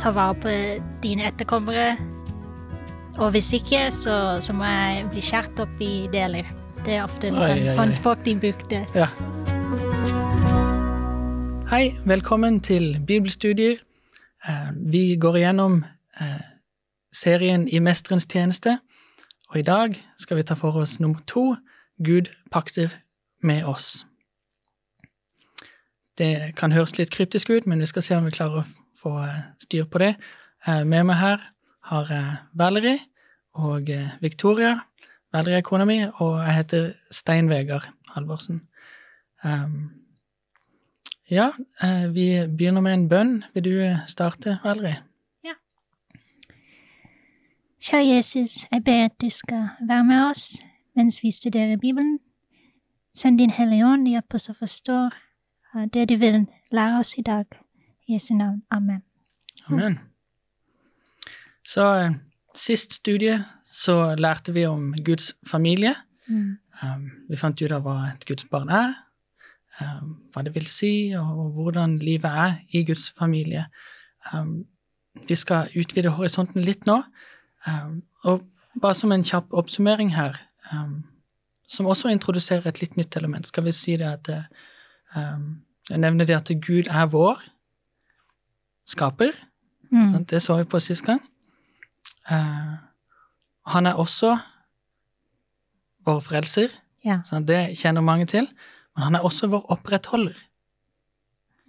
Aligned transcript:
ta 0.00 0.10
vare 0.10 0.34
på 0.34 0.52
dine 1.02 1.26
etterkommere. 1.28 1.96
Og 3.20 3.30
hvis 3.30 3.52
ikke, 3.52 3.90
så, 3.92 4.38
så 4.40 4.54
må 4.56 4.64
jeg 4.64 5.04
bli 5.12 5.20
skåret 5.24 5.60
opp 5.60 5.82
i 5.84 6.08
deler. 6.12 6.48
Det 6.86 6.94
er 6.96 7.04
ofte 7.04 7.28
en 7.28 7.36
sånn, 7.44 7.66
sånn 7.74 7.92
språk 7.92 8.22
de 8.24 8.34
brukte. 8.40 8.80
Ja. 8.96 9.10
Hei, 11.68 11.92
velkommen 12.08 12.62
til 12.64 12.96
bibelstudier. 13.06 13.82
Eh, 14.48 14.70
Vi 14.88 15.04
går 15.20 15.36
igjennom 15.42 15.82
eh, 16.20 16.40
serien 17.12 17.68
I 17.68 17.82
mesterens 17.84 18.24
tjeneste, 18.24 18.78
og 19.50 19.60
i 19.60 19.66
dag 19.66 19.98
skal 20.16 20.40
vi 20.40 20.46
ta 20.48 20.56
for 20.56 20.80
oss 20.80 20.96
nummer 21.00 21.20
to, 21.28 21.56
Gud 22.00 22.32
pakter 22.50 22.88
med 23.42 23.68
oss. 23.68 24.06
Det 26.16 26.54
kan 26.56 26.72
høres 26.72 26.96
litt 26.96 27.12
kryptisk 27.12 27.50
ut, 27.50 27.66
men 27.66 27.80
vi 27.84 27.88
skal 27.90 28.02
se 28.02 28.16
om 28.16 28.24
vi 28.24 28.32
klarer 28.32 28.62
å 28.62 28.68
få 29.02 29.16
eh, 29.24 29.42
styr 29.62 29.88
på 29.90 30.02
det. 30.02 30.14
Eh, 30.66 30.84
Med 30.84 31.06
meg 31.08 31.20
her 31.20 31.46
har 31.90 32.12
jeg 32.12 32.36
Valerie 32.54 32.98
og 33.54 33.90
eh, 33.90 34.16
Victoria. 34.20 34.76
Valerie 35.32 35.60
er 35.60 35.66
kona 35.66 35.86
mi, 35.86 36.02
og 36.04 36.40
jeg 36.42 36.54
heter 36.54 36.92
Stein 37.10 37.50
Vegard 37.50 37.88
Halvorsen. 38.14 38.66
Um, 39.44 39.92
ja, 41.30 41.52
eh, 41.82 42.08
vi 42.14 42.26
begynner 42.46 42.80
med 42.80 42.94
en 42.94 43.08
bønn. 43.08 43.44
Vil 43.54 43.64
du 43.64 43.76
eh, 43.80 44.02
starte, 44.06 44.58
Valerie? 44.64 45.02
Kjære 47.80 48.06
Jesus, 48.06 48.66
jeg 48.72 48.84
ber 48.84 49.04
at 49.04 49.20
du 49.20 49.30
skal 49.30 49.68
være 49.88 50.04
med 50.04 50.30
oss 50.30 50.60
mens 50.96 51.22
vi 51.22 51.30
studerer 51.30 51.76
Bibelen. 51.76 52.18
Send 53.14 53.38
din 53.38 53.50
Hellige 53.50 53.86
Ånd, 53.86 54.08
hjelp 54.08 54.34
oss 54.34 54.50
å 54.52 54.54
forstå 54.58 54.98
eh, 55.06 55.86
det 55.94 56.08
du 56.10 56.16
vil 56.20 56.44
lære 56.76 56.98
oss 57.00 57.14
i 57.18 57.24
dag. 57.24 57.46
Jesu 58.12 58.34
navn. 58.34 58.62
Amen. 58.70 59.02
Amen. 59.68 59.98
Så 61.64 61.86
eh, 61.94 62.12
sist 62.54 62.92
studie 62.98 63.38
så 63.64 64.14
lærte 64.18 64.52
vi 64.52 64.66
om 64.66 64.94
Guds 65.04 65.34
familie. 65.46 65.94
Mm. 66.28 66.58
Um, 66.82 67.06
vi 67.28 67.36
fant 67.36 67.62
ut 67.62 67.72
av 67.72 67.84
hva 67.84 67.96
et 68.10 68.24
Guds 68.26 68.46
barn 68.50 68.70
er, 68.72 68.94
um, 69.82 70.16
hva 70.32 70.42
det 70.46 70.54
vil 70.54 70.66
si, 70.70 71.12
og 71.18 71.52
hvordan 71.58 71.98
livet 72.02 72.30
er 72.30 72.56
i 72.74 72.84
Guds 72.88 73.10
familie. 73.18 73.66
Um, 74.32 74.64
vi 75.28 75.36
skal 75.36 75.70
utvide 75.76 76.14
horisonten 76.16 76.64
litt 76.64 76.86
nå. 76.88 77.02
Um, 77.66 78.00
og 78.24 78.46
bare 78.80 78.96
som 78.96 79.12
en 79.12 79.26
kjapp 79.26 79.52
oppsummering 79.52 80.14
her, 80.16 80.38
um, 80.72 81.02
som 81.68 81.86
også 81.86 82.10
introduserer 82.10 82.66
et 82.66 82.80
litt 82.82 82.96
nytt 82.98 83.16
element, 83.18 83.46
skal 83.46 83.66
vi 83.66 83.74
si 83.74 83.96
det 84.00 84.08
at 84.08 84.30
eh, 84.32 84.46
um, 85.16 85.60
Jeg 85.90 85.98
nevner 85.98 86.24
det 86.24 86.36
at 86.36 86.50
Gud 86.62 86.86
er 86.86 87.06
vår 87.10 87.40
skaper. 88.90 89.36
Mm. 89.90 90.24
Det 90.26 90.42
så 90.42 90.58
vi 90.58 90.68
på 90.68 90.80
sist 90.82 91.04
gang. 91.06 91.22
Uh, 92.30 92.76
han 93.70 93.86
er 93.86 93.98
også 93.98 94.36
vår 96.06 96.20
frelser. 96.24 96.74
Ja. 97.04 97.20
Sant? 97.24 97.48
Det 97.48 97.78
kjenner 97.78 98.04
mange 98.04 98.26
til. 98.26 98.48
Men 98.94 99.08
han 99.08 99.18
er 99.18 99.26
også 99.26 99.50
vår 99.50 99.66
opprettholder. 99.76 100.38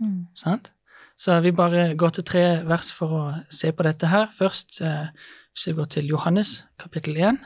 Mm. 0.01 0.27
Sant? 0.35 0.71
Så 1.17 1.39
vi 1.39 1.51
bare 1.51 1.95
går 1.95 2.09
til 2.09 2.25
tre 2.25 2.43
vers 2.65 2.93
for 2.97 3.17
å 3.17 3.23
se 3.53 3.71
på 3.71 3.85
dette 3.85 4.09
her. 4.09 4.29
Først, 4.33 4.81
uh, 4.81 5.09
hvis 5.53 5.67
vi 5.69 5.77
går 5.77 5.89
til 5.97 6.13
Johannes 6.13 6.63
kapittel 6.79 7.17
1, 7.17 7.41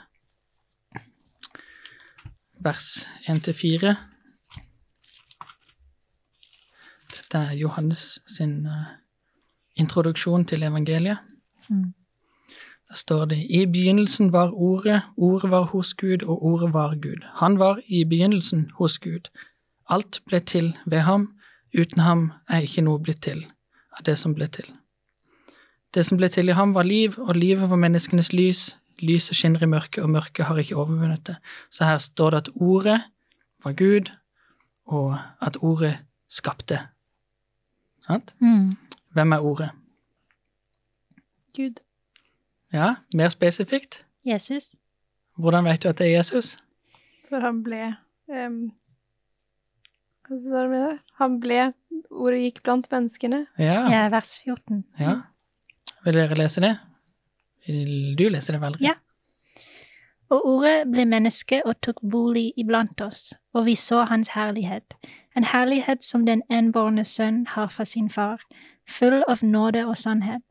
vers 2.65 3.07
1-4. 3.29 3.95
Dette 7.15 7.37
er 7.37 7.57
Johannes 7.59 8.19
sin 8.27 8.65
eh, 8.65 8.93
introduksjon 9.75 10.45
til 10.45 10.63
evangeliet. 10.63 11.17
Mm. 11.69 11.93
Der 12.89 12.95
står 12.95 13.25
det 13.25 13.37
I 13.49 13.65
begynnelsen 13.65 14.31
var 14.33 14.51
Ordet, 14.53 15.01
Ordet 15.17 15.51
var 15.51 15.63
hos 15.63 15.93
Gud, 15.93 16.23
og 16.23 16.45
Ordet 16.45 16.73
var 16.73 16.95
Gud. 16.95 17.25
Han 17.33 17.59
var 17.59 17.79
i 17.87 18.03
begynnelsen 18.03 18.71
hos 18.77 18.97
Gud. 18.97 19.29
Alt 19.89 20.21
ble 20.25 20.39
til 20.39 20.77
ved 20.85 20.99
ham, 20.99 21.33
uten 21.79 22.01
ham 22.01 22.31
er 22.49 22.65
ikke 22.65 22.81
noe 22.81 22.99
blitt 22.99 23.21
til 23.21 23.45
av 23.97 24.03
det 24.05 24.17
som 24.19 24.35
ble 24.35 24.47
til. 24.47 24.67
Det 25.95 26.03
som 26.05 26.19
ble 26.19 26.29
til 26.29 26.49
i 26.51 26.55
ham, 26.57 26.73
var 26.75 26.83
liv, 26.83 27.15
og 27.17 27.35
livet 27.35 27.69
var 27.69 27.79
menneskenes 27.79 28.33
lys. 28.33 28.75
Lyset 28.99 29.35
skinner 29.35 29.63
i 29.63 29.67
mørket, 29.67 30.03
og 30.03 30.09
mørket 30.09 30.45
har 30.45 30.59
ikke 30.59 30.75
overvunnet 30.75 31.23
det. 31.27 31.35
Så 31.71 31.87
her 31.87 31.97
står 31.97 32.31
det 32.31 32.37
at 32.37 32.49
Ordet 32.55 33.01
var 33.63 33.73
Gud, 33.73 34.11
og 34.85 35.17
at 35.41 35.57
Ordet 35.61 35.97
skapte. 36.29 36.79
Sant? 38.05 38.35
Mm. 38.39 38.75
Hvem 39.15 39.31
er 39.31 39.39
Ordet? 39.39 39.69
Gud. 41.55 41.79
Ja, 42.73 42.95
mer 43.13 43.29
spesifikt. 43.29 44.05
Jesus. 44.25 44.75
Hvordan 45.37 45.65
vet 45.65 45.83
du 45.83 45.87
at 45.89 45.97
det 45.97 46.07
er 46.07 46.17
Jesus? 46.17 46.57
For 47.29 47.39
han 47.39 47.61
ble 47.63 47.93
um, 48.27 48.57
Hva 50.27 50.39
sa 50.43 50.65
du 50.65 50.73
med 50.73 50.83
det? 50.83 50.97
Han 51.21 51.39
ble 51.39 51.61
Ordet 52.11 52.41
gikk 52.41 52.59
blant 52.63 52.91
menneskene. 52.91 53.45
Ja. 53.59 53.85
Ja, 53.91 54.03
vers 54.11 54.35
14. 54.43 54.83
ja. 54.99 55.15
Vil 56.03 56.19
dere 56.19 56.35
lese 56.37 56.61
det? 56.61 56.75
Vil 57.67 58.15
du 58.19 58.27
lese 58.29 58.53
det, 58.53 58.61
Valerie? 58.61 58.91
Ja. 58.91 58.93
Og 60.29 60.45
ordet 60.57 60.89
ble 60.91 61.05
menneske 61.07 61.61
og 61.65 61.79
tok 61.81 62.03
bolig 62.11 62.49
iblant 62.59 63.01
oss, 63.01 63.33
og 63.53 63.65
vi 63.65 63.75
så 63.79 64.03
hans 64.09 64.33
herlighet, 64.35 64.97
en 65.37 65.47
herlighet 65.47 66.03
som 66.03 66.25
den 66.25 66.41
enbårne 66.51 67.05
sønn 67.05 67.45
har 67.55 67.71
fra 67.73 67.85
sin 67.85 68.09
far, 68.09 68.41
full 68.89 69.23
av 69.27 69.43
nåde 69.43 69.85
og 69.87 69.97
sannhet. 69.97 70.41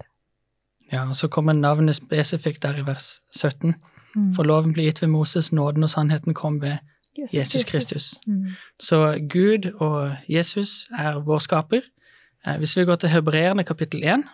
Ja, 0.93 1.07
og 1.09 1.17
så 1.17 1.29
kommer 1.29 1.53
navnet 1.53 1.97
spesifikt 1.97 2.63
der 2.63 2.79
i 2.79 2.87
vers 2.87 3.21
17. 3.37 3.75
Mm. 4.15 4.35
For 4.35 4.45
loven 4.47 4.73
ble 4.73 4.83
gitt 4.89 5.01
ved 5.03 5.09
Moses, 5.09 5.53
nåden 5.53 5.83
og 5.83 5.91
sannheten 5.91 6.35
kom 6.35 6.61
ved 6.63 6.77
Jesus 7.35 7.65
Kristus. 7.65 8.15
Mm. 8.27 8.53
Så 8.81 9.19
Gud 9.31 9.71
og 9.81 10.17
Jesus 10.29 10.89
er 10.99 11.21
vår 11.25 11.39
skaper. 11.39 11.81
Eh, 12.47 12.57
Hvis 12.59 12.77
vi 12.77 12.85
går 12.85 12.97
til 12.97 13.09
Hebreerne 13.09 13.65
kapittel 13.65 14.05
1, 14.05 14.25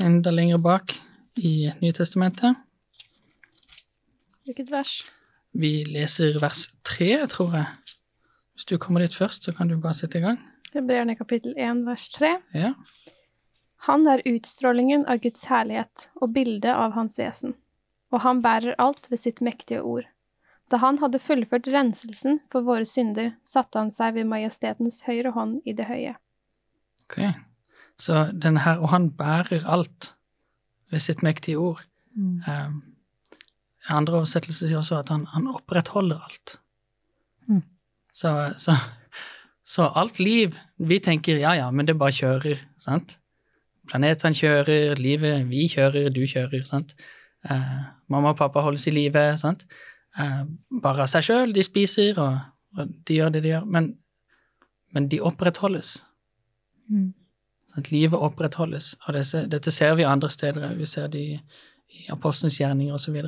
enda 0.00 0.30
lenger 0.30 0.58
bak 0.58 0.94
i 1.36 1.70
Nytestamentet, 1.82 2.56
Hvilket 4.44 4.70
vers? 4.70 5.04
vi 5.52 5.84
leser 5.84 6.38
vers 6.40 6.68
3, 6.84 7.26
tror 7.28 7.54
jeg. 7.54 7.66
Hvis 8.54 8.64
du 8.64 8.78
kommer 8.78 9.00
dit 9.00 9.14
først, 9.14 9.44
så 9.44 9.52
kan 9.52 9.68
du 9.68 9.76
bare 9.80 9.94
sette 9.94 10.18
i 10.18 10.20
gang. 10.20 10.38
Hebreerne 10.72 11.16
kapittel 11.16 11.54
1 11.56 11.84
vers 11.86 12.08
3. 12.08 12.32
Ja. 12.56 12.72
Han 13.88 14.06
er 14.08 14.22
utstrålingen 14.28 15.04
av 15.10 15.20
Guds 15.24 15.44
herlighet 15.50 16.08
og 16.20 16.32
bildet 16.36 16.72
av 16.72 16.94
hans 16.96 17.18
vesen, 17.18 17.56
og 18.14 18.22
han 18.24 18.40
bærer 18.44 18.78
alt 18.80 19.10
ved 19.10 19.20
sitt 19.20 19.42
mektige 19.44 19.82
ord. 19.82 20.06
Da 20.72 20.78
han 20.80 21.00
hadde 21.02 21.20
fullført 21.20 21.68
renselsen 21.68 22.38
for 22.52 22.64
våre 22.64 22.86
synder, 22.88 23.34
satte 23.44 23.80
han 23.82 23.90
seg 23.92 24.14
ved 24.16 24.30
majestetens 24.30 25.02
høyre 25.04 25.34
hånd 25.36 25.60
i 25.68 25.74
det 25.76 25.88
høye. 25.90 26.14
Ok. 27.04 27.18
Så 28.00 28.24
den 28.32 28.62
her, 28.64 28.80
og 28.80 28.88
han 28.94 29.10
bærer 29.12 29.66
alt 29.68 30.14
ved 30.90 31.04
sitt 31.04 31.20
mektige 31.26 31.60
ord. 31.60 31.82
Mm. 32.16 32.40
Um, 32.46 32.80
andre 33.92 34.22
oversettelser 34.22 34.70
sier 34.70 34.80
også 34.80 35.02
at 35.02 35.12
han, 35.12 35.26
han 35.34 35.50
opprettholder 35.50 36.22
alt. 36.22 36.56
Mm. 37.50 37.62
Så, 38.12 38.32
så, 38.56 38.78
så 39.64 39.86
alt 39.94 40.18
liv 40.18 40.56
Vi 40.78 40.98
tenker 40.98 41.38
ja, 41.38 41.54
ja, 41.54 41.70
men 41.70 41.86
det 41.86 41.94
bare 41.98 42.14
kjører, 42.14 42.62
sant? 42.82 43.16
Planetene 43.88 44.34
kjører, 44.34 44.98
livet 44.98 45.46
Vi 45.50 45.68
kjører, 45.70 46.10
du 46.10 46.22
kjører, 46.26 46.64
sant? 46.66 46.94
Eh, 47.50 47.78
mamma 48.10 48.32
og 48.32 48.38
pappa 48.38 48.62
holdes 48.62 48.86
i 48.90 48.94
live, 48.94 49.24
sant? 49.38 49.64
Eh, 50.18 50.42
bare 50.82 51.06
av 51.06 51.10
seg 51.10 51.26
sjøl. 51.26 51.54
De 51.54 51.64
spiser, 51.66 52.18
og, 52.20 52.38
og 52.78 52.94
de 53.08 53.18
gjør 53.18 53.34
det 53.34 53.42
de 53.44 53.52
gjør. 53.54 53.66
Men, 53.66 53.90
men 54.94 55.08
de 55.10 55.20
opprettholdes. 55.24 55.96
Mm. 56.90 57.12
At 57.78 57.90
livet 57.90 58.20
opprettholdes. 58.20 58.94
Og 59.06 59.16
disse, 59.16 59.46
dette 59.50 59.74
ser 59.74 59.96
vi 59.98 60.06
andre 60.06 60.30
steder. 60.30 60.74
Vi 60.78 60.86
ser 60.86 61.10
det 61.12 61.22
i, 61.22 61.38
i 61.98 62.06
apostelens 62.12 62.60
gjerninger 62.60 62.94
osv. 62.94 63.18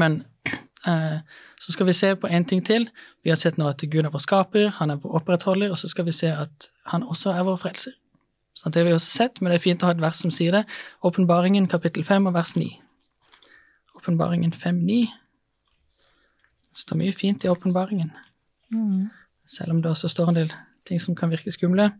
Men 0.00 0.22
så 0.84 1.72
skal 1.72 1.86
vi 1.86 1.92
se 1.92 2.14
på 2.16 2.26
en 2.26 2.44
ting 2.44 2.62
til. 2.66 2.88
Vi 3.22 3.30
har 3.30 3.36
sett 3.36 3.58
nå 3.58 3.68
at 3.68 3.82
Gud 3.84 4.04
er 4.04 4.10
vår 4.10 4.22
skaper, 4.24 4.68
han 4.78 4.90
er 4.90 4.96
vår 4.96 5.18
opprettholder, 5.20 5.70
og 5.70 5.78
så 5.78 5.88
skal 5.88 6.04
vi 6.06 6.12
se 6.12 6.30
at 6.32 6.70
han 6.86 7.02
også 7.02 7.34
er 7.34 7.42
vår 7.44 7.58
frelser. 7.60 7.92
Sånn, 8.56 8.72
det 8.72 8.80
har 8.80 8.88
vi 8.88 8.94
også 8.96 9.10
sett, 9.12 9.40
men 9.40 9.52
det 9.52 9.60
er 9.60 9.66
fint 9.66 9.82
å 9.82 9.86
ha 9.90 9.92
et 9.94 10.00
vers 10.02 10.16
som 10.20 10.30
sier 10.34 10.52
det. 10.52 10.64
Åpenbaringen 11.06 11.68
kapittel 11.70 12.04
5 12.04 12.26
og 12.26 12.34
vers 12.34 12.56
9. 12.56 12.70
Åpenbaringen 14.00 14.52
5.9. 14.52 15.06
Det 16.70 16.78
står 16.84 16.96
mye 17.00 17.12
fint 17.12 17.44
i 17.44 17.48
åpenbaringen 17.52 18.12
Mm. 18.70 19.08
selv 19.46 19.70
om 19.72 19.82
det 19.82 19.90
også 19.90 20.08
står 20.08 20.28
en 20.28 20.34
del 20.34 20.52
ting 20.86 21.00
som 21.00 21.14
kan 21.14 21.30
virke 21.30 21.50
skumle. 21.50 21.92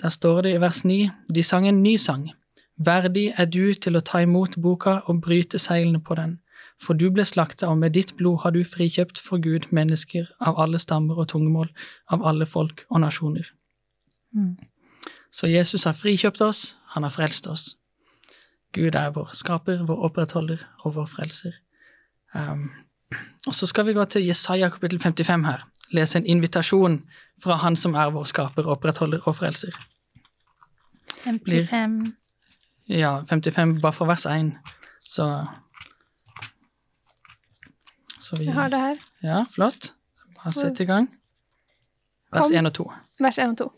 Der 0.00 0.08
står 0.08 0.42
det 0.42 0.54
i 0.54 0.60
vers 0.60 0.84
9, 0.84 1.10
de 1.34 1.42
sang 1.42 1.68
en 1.68 1.82
ny 1.82 1.96
sang. 1.96 2.30
Verdig 2.78 3.34
er 3.36 3.44
du 3.44 3.74
til 3.74 3.96
å 3.96 4.00
ta 4.00 4.22
imot 4.24 4.56
boka 4.56 5.02
og 5.06 5.20
bryte 5.20 5.58
seilene 5.58 6.00
på 6.00 6.14
den, 6.16 6.39
for 6.80 6.96
du 6.96 7.10
ble 7.12 7.24
slakta, 7.28 7.68
og 7.68 7.78
med 7.78 7.92
ditt 7.92 8.14
blod 8.16 8.40
har 8.44 8.54
du 8.56 8.62
frikjøpt 8.64 9.20
for 9.20 9.42
Gud 9.42 9.68
mennesker 9.74 10.30
av 10.40 10.58
alle 10.60 10.80
stammer 10.80 11.18
og 11.20 11.28
tungemål, 11.32 11.68
av 12.08 12.24
alle 12.26 12.46
folk 12.48 12.84
og 12.88 13.02
nasjoner. 13.04 13.50
Mm. 14.32 14.56
Så 15.30 15.50
Jesus 15.50 15.84
har 15.84 15.98
frikjøpt 15.98 16.40
oss, 16.40 16.76
han 16.94 17.04
har 17.04 17.12
frelst 17.14 17.46
oss. 17.46 17.74
Gud 18.72 18.94
er 18.94 19.10
vår 19.14 19.34
skaper, 19.34 19.82
vår 19.86 20.06
opprettholder 20.08 20.62
og 20.84 20.94
vår 20.94 21.10
frelser. 21.10 21.58
Um, 22.34 22.70
og 23.46 23.54
så 23.54 23.66
skal 23.66 23.86
vi 23.86 23.92
gå 23.92 24.04
til 24.04 24.26
Jesaja 24.26 24.70
kapittel 24.70 25.00
55 25.02 25.44
her. 25.44 25.66
Lese 25.90 26.18
en 26.18 26.26
invitasjon 26.26 27.00
fra 27.42 27.56
Han 27.58 27.76
som 27.76 27.94
er 27.94 28.12
vår 28.14 28.28
skaper, 28.30 28.66
opprettholder 28.66 29.26
og 29.26 29.36
frelser. 29.36 29.74
55 31.24 32.14
Ja, 32.88 33.22
55 33.28 33.80
bare 33.82 33.92
fra 33.92 34.06
vers 34.06 34.26
1. 34.26 34.52
Så 35.08 35.26
Så 35.26 35.46
vi 38.38 38.46
Jeg 38.46 38.54
har 38.54 38.70
det 38.70 38.80
her. 38.80 39.02
Ja, 39.24 39.42
flott. 39.50 39.92
Bare 40.38 40.52
sett 40.52 40.80
i 40.80 40.86
gang. 40.88 41.08
Vers 42.30 42.48
Kom. 42.48 42.56
1 42.56 42.70
og 42.70 42.74
2. 42.78 42.86
Vers 43.20 43.38
1 43.38 43.54
og 43.54 43.58
2. 43.64 43.68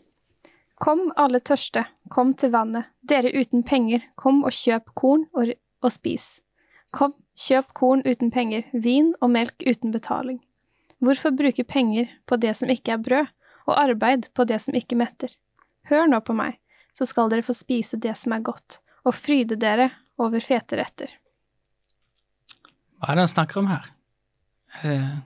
Kom, 0.83 1.03
alle 1.17 1.39
tørste, 1.39 1.85
kom 2.11 2.33
til 2.37 2.51
vannet. 2.53 2.89
Dere 3.07 3.31
uten 3.33 3.63
penger, 3.63 4.03
kom 4.19 4.41
og 4.43 4.51
kjøp 4.51 4.91
korn 4.99 5.25
og, 5.33 5.53
og 5.83 5.93
spis. 5.93 6.41
Kom, 6.91 7.13
kjøp 7.39 7.71
korn 7.77 8.03
uten 8.05 8.33
penger, 8.33 8.65
vin 8.73 9.13
og 9.21 9.31
melk 9.33 9.63
uten 9.65 9.93
betaling. 9.93 10.41
Hvorfor 11.03 11.33
bruke 11.35 11.63
penger 11.67 12.11
på 12.29 12.37
det 12.39 12.53
som 12.59 12.71
ikke 12.71 12.95
er 12.95 13.01
brød, 13.05 13.31
og 13.63 13.79
arbeid 13.79 14.27
på 14.35 14.43
det 14.47 14.59
som 14.59 14.75
ikke 14.75 14.97
metter? 14.99 15.31
Hør 15.87 16.07
nå 16.11 16.19
på 16.23 16.35
meg, 16.35 16.59
så 16.95 17.07
skal 17.07 17.31
dere 17.31 17.45
få 17.47 17.55
spise 17.55 17.99
det 17.99 18.15
som 18.19 18.35
er 18.35 18.43
godt, 18.43 18.79
og 19.07 19.15
fryde 19.15 19.57
dere 19.59 19.89
over 20.19 20.43
fete 20.43 20.79
retter. 20.79 21.11
Hva 22.99 23.11
er 23.11 23.19
det 23.19 23.25
han 23.25 23.33
snakker 23.33 23.63
om 23.63 23.71
her? 23.71 23.89
Er 24.81 25.21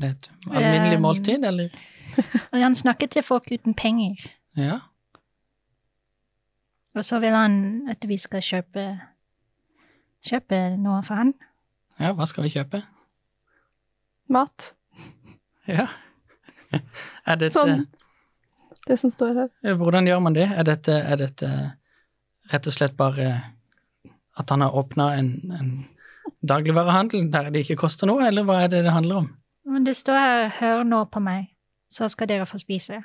det, 0.00 0.10
et 0.10 0.30
alminnelig 0.50 0.96
Um, 0.96 1.02
måltid, 1.02 1.44
eller? 1.44 1.68
Han 2.52 2.74
snakker 2.74 3.06
til 3.06 3.22
folk 3.22 3.50
uten 3.52 3.74
penger. 3.74 4.16
Ja. 4.56 4.78
Og 6.94 7.04
så 7.04 7.18
vil 7.20 7.34
han 7.34 7.88
at 7.90 8.04
vi 8.08 8.16
skal 8.18 8.40
kjøpe 8.42 8.84
kjøpe 10.24 10.76
noe 10.78 11.02
for 11.02 11.18
han. 11.18 11.32
ja, 11.98 12.12
hva 12.14 12.26
skal 12.30 12.46
vi 12.46 12.52
kjøpe? 12.54 12.82
Mat. 14.28 14.70
Ja. 15.66 15.86
Er 17.24 17.36
dette, 17.40 17.54
Sånn. 17.56 17.86
Det 18.84 18.98
som 19.00 19.08
står 19.10 19.34
her. 19.38 19.74
Hvordan 19.80 20.04
gjør 20.06 20.18
man 20.20 20.34
det? 20.36 20.44
Er 20.52 20.66
dette, 20.68 20.92
er 20.92 21.16
dette 21.16 21.48
rett 22.52 22.66
og 22.68 22.74
slett 22.74 22.96
bare 22.98 23.30
at 24.36 24.50
han 24.52 24.60
har 24.60 24.76
åpna 24.76 25.06
en, 25.16 25.30
en 25.56 25.70
dagligvarehandel 26.48 27.32
der 27.32 27.50
det 27.50 27.64
ikke 27.64 27.76
koster 27.76 28.06
noe, 28.06 28.26
eller 28.26 28.44
hva 28.44 28.60
er 28.64 28.68
det 28.72 28.84
det 28.84 28.92
handler 28.92 29.16
om? 29.16 29.28
Men 29.66 29.84
det 29.86 29.96
står 29.96 30.18
her 30.18 30.48
'hør 30.60 30.82
nå 30.84 31.04
på 31.04 31.20
meg, 31.20 31.46
så 31.90 32.08
skal 32.08 32.28
dere 32.28 32.46
få 32.46 32.58
spise'. 32.58 33.02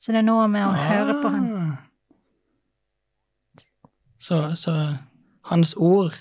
Så 0.00 0.12
det 0.12 0.18
er 0.18 0.22
noe 0.26 0.48
med 0.48 0.62
å 0.66 0.72
høre 0.72 1.22
på 1.22 1.28
han. 1.28 1.52
Ah. 1.56 1.76
Så, 4.18 4.54
så 4.56 4.96
hans 5.44 5.74
ord, 5.76 6.12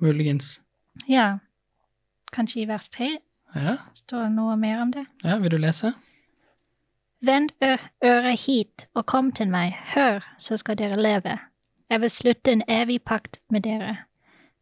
muligens. 0.00 0.60
Ja. 1.08 1.38
Kanskje 2.32 2.62
i 2.62 2.68
vers 2.68 2.88
tre 2.88 3.18
Ja, 3.54 3.76
står 3.94 4.22
det 4.22 4.32
noe 4.32 4.56
mer 4.56 4.80
om 4.82 4.92
det. 4.92 5.06
ja 5.24 5.38
vil 5.38 5.50
du 5.50 5.56
lese? 5.58 5.92
Vend 7.22 7.50
øret 8.04 8.40
hit 8.46 8.86
og 8.94 9.06
kom 9.06 9.32
til 9.32 9.50
meg, 9.50 9.76
hør, 9.94 10.24
så 10.38 10.56
skal 10.56 10.78
dere 10.78 11.02
leve. 11.02 11.38
Jeg 11.90 12.00
vil 12.00 12.10
slutte 12.10 12.52
en 12.52 12.62
evig 12.68 13.02
pakt 13.02 13.40
med 13.50 13.62
dere. 13.62 13.96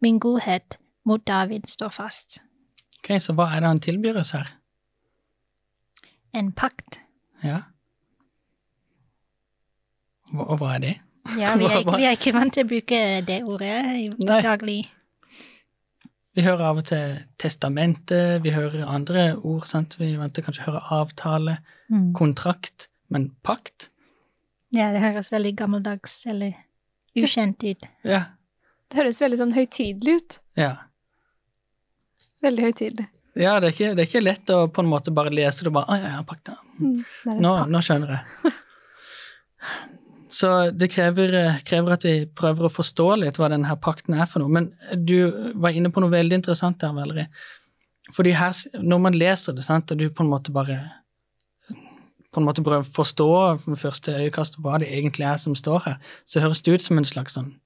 Min 0.00 0.18
godhet 0.18 0.78
mot 1.04 1.22
David 1.26 1.66
står 1.68 1.88
fast. 1.94 2.38
Ok, 3.00 3.14
så 3.20 3.32
hva 3.34 3.48
er 3.56 3.60
det 3.64 3.68
han 3.72 3.80
tilbyr 3.80 4.18
oss 4.20 4.32
her? 4.36 4.50
En 6.34 6.52
pakt. 6.52 7.00
Ja. 7.42 7.62
Hva, 10.30 10.44
og 10.46 10.58
hva 10.60 10.74
er 10.76 10.82
det? 10.84 10.94
Ja, 11.38 11.54
vi 11.58 11.66
er, 11.66 11.76
ikke- 11.82 11.96
vi 11.98 12.04
er 12.08 12.16
ikke 12.16 12.32
vant 12.36 12.54
til 12.54 12.64
å 12.66 12.70
bruke 12.70 13.00
det 13.26 13.40
ordet 13.44 13.76
i 13.96 14.08
Nei. 14.24 14.40
daglig. 14.44 14.80
Vi 16.34 16.42
hører 16.46 16.62
av 16.70 16.78
og 16.78 16.84
til 16.86 17.16
testamentet, 17.42 18.42
vi 18.44 18.52
hører 18.54 18.84
andre 18.86 19.24
ord, 19.42 19.64
sant? 19.66 19.96
Vi 19.98 20.12
er 20.14 20.28
til 20.28 20.44
kanskje 20.46 20.62
å 20.62 20.68
høre 20.70 20.82
avtale, 21.00 21.56
Mm. 21.90 22.12
kontrakt, 22.14 22.86
men 23.10 23.30
pakt? 23.42 23.88
Ja, 24.72 24.92
det 24.92 25.00
høres 25.02 25.32
veldig 25.32 25.56
gammeldags 25.58 26.24
eller 26.30 26.52
ukjent 27.16 27.64
ut. 27.64 27.82
Ja. 28.04 28.26
Det 28.88 28.96
høres 29.00 29.18
veldig 29.20 29.38
sånn 29.40 29.54
høytidelig 29.56 30.14
ut. 30.20 30.38
Ja. 30.56 30.76
Veldig 32.44 32.68
høytidelig. 32.68 33.06
Ja, 33.38 33.60
det 33.62 33.68
er, 33.70 33.74
ikke, 33.74 33.92
det 33.94 34.02
er 34.02 34.08
ikke 34.08 34.24
lett 34.24 34.50
å 34.50 34.64
på 34.74 34.82
en 34.82 34.90
måte 34.90 35.12
bare 35.14 35.30
lese 35.32 35.62
det 35.62 35.70
og 35.70 35.76
bare 35.78 35.94
Å, 35.94 35.98
ja, 36.00 36.10
ja, 36.16 36.22
pakt, 36.26 36.50
ja. 36.50 36.56
Mm, 36.80 36.96
det 36.98 37.34
er 37.36 37.40
Nå, 37.44 37.52
nå 37.70 37.82
skjønner 37.86 38.16
jeg. 38.16 38.52
Så 40.40 40.50
det 40.70 40.90
krever, 40.92 41.34
krever 41.66 41.96
at 41.96 42.04
vi 42.06 42.14
prøver 42.38 42.68
å 42.68 42.72
forstå 42.72 43.06
litt 43.18 43.38
hva 43.40 43.48
denne 43.50 43.74
pakten 43.82 44.14
er 44.14 44.28
for 44.30 44.42
noe. 44.42 44.52
Men 44.52 44.68
du 44.94 45.50
var 45.58 45.74
inne 45.74 45.90
på 45.90 46.02
noe 46.02 46.12
veldig 46.12 46.38
interessant 46.38 46.78
der, 46.82 46.94
Valerie. 46.94 47.26
Fordi 48.14 48.34
her, 48.38 48.54
når 48.78 49.02
man 49.02 49.18
leser 49.18 49.56
det, 49.56 49.66
sant, 49.66 49.90
og 49.90 49.98
du 49.98 50.06
på 50.10 50.22
en 50.22 50.30
måte 50.30 50.54
bare 50.54 50.78
på 52.30 52.38
en 52.38 52.46
måte 52.46 52.62
prøver 52.62 52.86
å 52.86 52.94
forstå 52.94 53.30
med 53.64 53.80
første 53.80 54.14
øyekast 54.20 54.60
hva 54.62 54.78
det 54.78 54.90
egentlig 54.94 55.26
er 55.26 55.38
som 55.42 55.56
står 55.58 55.82
her, 55.86 56.12
så 56.22 56.42
høres 56.44 56.62
det 56.62 56.76
ut 56.76 56.84
som 56.84 57.00
en 57.00 57.08
slags 57.08 57.34
sånn 57.34 57.56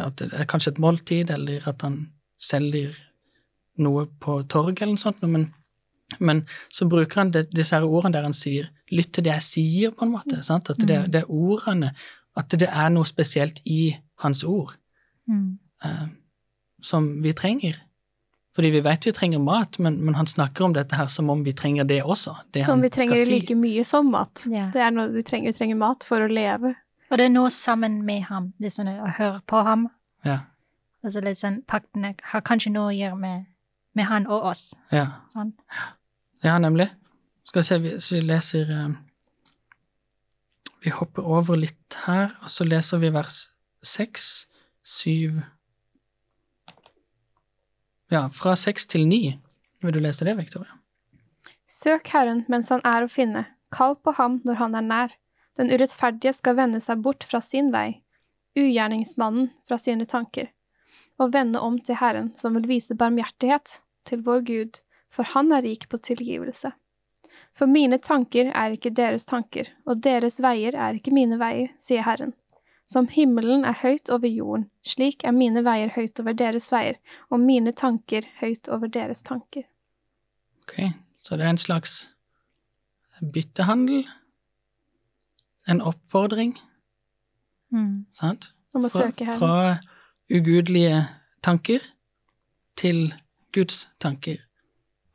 At 0.00 0.16
det 0.22 0.30
er 0.32 0.48
kanskje 0.48 0.72
et 0.72 0.80
måltid, 0.80 1.32
eller 1.34 1.66
at 1.68 1.82
han 1.84 2.06
selger 2.40 2.94
noe 3.82 4.06
på 4.20 4.42
torg 4.48 4.76
eller 4.82 4.94
noe 4.94 5.02
sånt, 5.02 5.22
men 5.22 5.48
men 6.18 6.40
så 6.74 6.88
bruker 6.90 7.20
han 7.20 7.28
det, 7.30 7.44
disse 7.54 7.70
her 7.76 7.84
ordene 7.86 8.12
der 8.16 8.22
han 8.26 8.32
sier 8.34 8.64
'lytt 8.90 9.12
til 9.14 9.24
det 9.24 9.30
jeg 9.32 9.42
sier', 9.46 9.90
på 9.94 10.02
en 10.04 10.10
måte. 10.10 10.40
Sant? 10.42 10.68
At 10.70 10.76
det, 10.82 11.12
det 11.12 11.20
er 11.22 11.30
ordene 11.30 11.92
At 12.36 12.48
det 12.50 12.68
er 12.68 12.88
noe 12.90 13.04
spesielt 13.04 13.60
i 13.64 13.96
hans 14.18 14.44
ord 14.44 14.76
Mm. 15.28 15.58
eh, 15.84 16.08
som 16.82 17.22
vi 17.22 17.32
trenger. 17.32 17.74
Fordi 18.54 18.70
vi 18.70 18.80
vet 18.80 19.06
vi 19.06 19.12
trenger 19.12 19.38
mat, 19.38 19.78
men, 19.78 20.00
men 20.04 20.14
han 20.14 20.26
snakker 20.26 20.64
om 20.64 20.72
dette 20.74 20.96
her 20.96 21.06
som 21.06 21.30
om 21.30 21.44
vi 21.44 21.52
trenger 21.52 21.84
det 21.84 22.02
også. 22.02 22.34
Det 22.54 22.64
Som 22.66 22.72
han 22.78 22.82
vi 22.82 22.88
trenger 22.88 23.14
skal 23.16 23.26
si. 23.26 23.32
like 23.40 23.54
mye 23.54 23.84
som 23.84 24.06
mat. 24.10 24.46
Ja. 24.50 24.70
Det 24.72 24.80
er 24.82 24.90
noe 24.90 25.08
vi 25.12 25.22
trenger. 25.22 25.52
Vi 25.52 25.58
trenger 25.58 25.76
mat 25.76 26.04
for 26.04 26.16
å 26.20 26.26
leve. 26.28 26.74
Og 27.10 27.18
det 27.18 27.24
er 27.26 27.28
noe 27.30 27.50
sammen 27.50 28.02
med 28.04 28.22
ham. 28.22 28.52
Det 28.58 28.66
er 28.66 28.82
sånn 28.82 28.88
å 28.90 29.12
høre 29.18 29.40
på 29.46 29.62
ham. 29.64 29.88
Ja, 30.24 30.38
Altså 31.04 31.20
litt 31.24 31.38
sånn, 31.38 31.62
Paktene 31.66 32.14
har 32.22 32.40
kanskje 32.42 32.72
noe 32.72 32.90
å 32.92 32.96
gjøre 32.98 33.16
med, 33.18 33.44
med 33.96 34.06
han 34.10 34.26
og 34.30 34.50
oss. 34.52 34.70
ja. 34.92 35.06
Sånn. 35.34 35.52
ja, 36.44 36.58
nemlig. 36.58 36.90
Skal 37.50 37.62
vi 37.62 37.66
se, 37.66 37.78
vi, 37.78 37.94
vi 38.10 38.20
leser 38.22 38.68
eh, 38.70 38.90
Vi 40.84 40.90
hopper 40.94 41.26
over 41.26 41.58
litt 41.58 41.96
her, 42.06 42.36
og 42.44 42.52
så 42.52 42.64
leser 42.64 43.00
vi 43.02 43.10
vers 43.14 43.48
seks, 43.82 44.46
syv 44.82 45.40
Ja, 48.10 48.28
fra 48.34 48.56
seks 48.58 48.86
til 48.90 49.06
ni. 49.06 49.38
Vil 49.82 49.94
du 49.94 50.00
lese 50.02 50.26
det, 50.26 50.36
Victoria? 50.38 50.78
Søk 51.70 52.08
Herren 52.10 52.44
mens 52.50 52.70
han 52.74 52.82
er 52.84 53.06
å 53.06 53.10
finne. 53.10 53.44
Kall 53.70 53.94
på 53.96 54.14
ham 54.18 54.40
når 54.44 54.58
han 54.58 54.74
er 54.78 54.86
nær. 54.86 55.12
Den 55.58 55.70
urettferdige 55.70 56.32
skal 56.34 56.56
vende 56.58 56.80
seg 56.82 57.02
bort 57.04 57.26
fra 57.26 57.40
sin 57.44 57.70
vei, 57.74 58.00
ugjerningsmannen 58.58 59.50
fra 59.68 59.78
sine 59.78 60.06
tanker, 60.08 60.48
og 61.20 61.34
vende 61.34 61.60
om 61.62 61.78
til 61.82 61.98
Herren, 62.00 62.30
som 62.38 62.54
vil 62.56 62.68
vise 62.70 62.96
barmhjertighet 62.98 63.80
til 64.10 64.22
vår 64.26 64.42
Gud, 64.48 64.80
for 65.10 65.26
han 65.34 65.52
er 65.54 65.62
rik 65.66 65.88
på 65.90 65.98
tilgivelse. 66.02 66.72
For 67.54 67.70
mine 67.70 67.98
tanker 68.02 68.50
er 68.50 68.74
ikke 68.74 68.90
deres 68.94 69.24
tanker, 69.26 69.70
og 69.86 70.02
deres 70.02 70.40
veier 70.42 70.74
er 70.74 70.98
ikke 70.98 71.14
mine 71.14 71.38
veier, 71.40 71.70
sier 71.82 72.02
Herren. 72.06 72.34
Som 72.90 73.06
himmelen 73.14 73.62
er 73.64 73.76
høyt 73.84 74.10
over 74.10 74.26
jorden, 74.26 74.64
slik 74.82 75.22
er 75.24 75.30
mine 75.36 75.62
veier 75.62 75.92
høyt 75.94 76.18
over 76.18 76.34
deres 76.34 76.66
veier, 76.74 76.96
og 77.30 77.38
mine 77.42 77.70
tanker 77.78 78.26
høyt 78.40 78.66
over 78.68 78.90
deres 78.90 79.22
tanker. 79.22 79.62
Ok, 80.66 80.90
så 81.22 81.38
det 81.38 81.46
er 81.46 81.54
en 81.54 81.62
slags 81.62 81.94
byttehandel. 83.22 84.06
En 85.68 85.80
oppfordring, 85.86 86.56
Mm. 87.70 88.06
sant? 88.10 88.48
Om 88.74 88.84
å 88.84 88.90
Fra, 88.90 89.00
søke 89.06 89.24
Herren. 89.24 89.38
fra 89.38 89.78
ugudelige 90.30 91.06
tanker 91.42 91.78
til 92.76 93.12
Guds 93.52 93.88
tanker. 94.00 94.36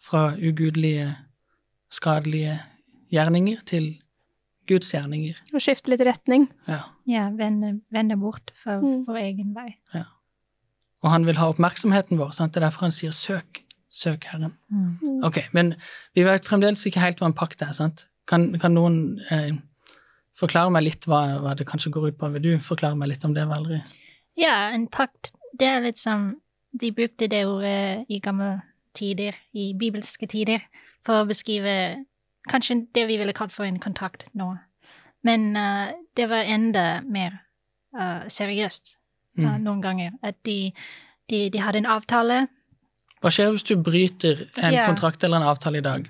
Fra 0.01 0.33
ugudelige, 0.37 1.15
skadelige 1.91 2.59
gjerninger 3.13 3.61
til 3.65 3.95
Guds 4.67 4.91
gjerninger. 4.93 5.35
Og 5.53 5.61
skifte 5.61 5.89
litt 5.93 6.01
retning. 6.05 6.47
Ja. 6.67 6.81
Ja, 7.07 7.27
vende, 7.37 7.81
vende 7.93 8.17
bort 8.17 8.51
fra 8.57 8.79
Mm. 8.81 9.05
egen 9.21 9.53
vei. 9.55 9.77
Ja. 9.93 10.03
Og 11.03 11.11
han 11.11 11.25
vil 11.25 11.35
ha 11.37 11.49
oppmerksomheten 11.51 12.17
vår. 12.17 12.31
Sant? 12.33 12.53
Det 12.53 12.61
er 12.63 12.67
derfor 12.67 12.81
han 12.81 12.91
sier 12.91 13.11
'søk'. 13.11 13.61
Søk 13.89 14.23
Herren. 14.25 14.53
Mm. 14.69 15.23
Ok, 15.23 15.37
men 15.53 15.75
vi 16.15 16.23
vet 16.23 16.43
fremdeles 16.45 16.85
ikke 16.85 16.99
helt 16.99 17.19
hva 17.19 17.27
en 17.27 17.33
pakt 17.33 17.61
er. 17.61 17.71
sant? 17.71 18.07
Kan, 18.27 18.59
kan 18.59 18.73
noen 18.73 19.19
eh, 19.31 19.51
forklare 20.35 20.71
meg 20.71 20.83
litt 20.83 21.05
hva, 21.05 21.39
hva 21.39 21.55
det 21.55 21.65
kanskje 21.67 21.91
går 21.91 22.07
ut 22.07 22.17
på? 22.17 22.29
Vil 22.33 22.41
du 22.41 22.57
forklare 22.59 22.95
meg 22.97 23.07
litt 23.09 23.23
om 23.25 23.33
det, 23.33 23.47
Valerie? 23.47 23.83
Ja, 24.35 24.69
en 24.73 24.87
pakt, 24.87 25.31
det 25.57 25.67
er 25.67 25.79
litt 25.85 25.97
som 25.97 26.41
De 26.79 26.91
brukte 26.91 27.27
det 27.31 27.45
ordet 27.47 28.05
i 28.09 28.19
gamle 28.19 28.61
tider, 28.95 29.35
i 29.53 29.73
bibelske 29.79 30.27
tider, 30.27 30.59
for 31.05 31.21
å 31.23 31.27
beskrive 31.29 32.05
kanskje 32.49 32.81
det 32.95 33.07
vi 33.07 33.17
ville 33.17 33.33
kalt 33.33 33.53
for 33.55 33.65
en 33.67 33.79
kontrakt 33.79 34.27
nå. 34.33 34.53
Men 35.23 35.55
uh, 35.57 35.89
det 36.17 36.27
var 36.29 36.43
enda 36.45 37.01
mer 37.01 37.39
uh, 37.97 38.27
seriøst 38.27 38.95
uh, 38.95 39.01
Mm. 39.35 39.63
noen 39.65 39.81
ganger. 39.83 40.11
At 40.23 40.35
de, 40.47 40.71
de, 41.29 41.49
de 41.51 41.59
hadde 41.59 41.81
en 41.81 41.85
avtale. 41.91 42.47
Hva 43.19 43.31
skjer 43.33 43.49
hvis 43.51 43.65
du 43.67 43.75
bryter 43.83 44.45
en 44.63 44.73
Ja. 44.73 44.85
kontrakt 44.87 45.23
eller 45.23 45.41
en 45.41 45.49
avtale 45.49 45.77
i 45.77 45.83
dag? 45.83 46.05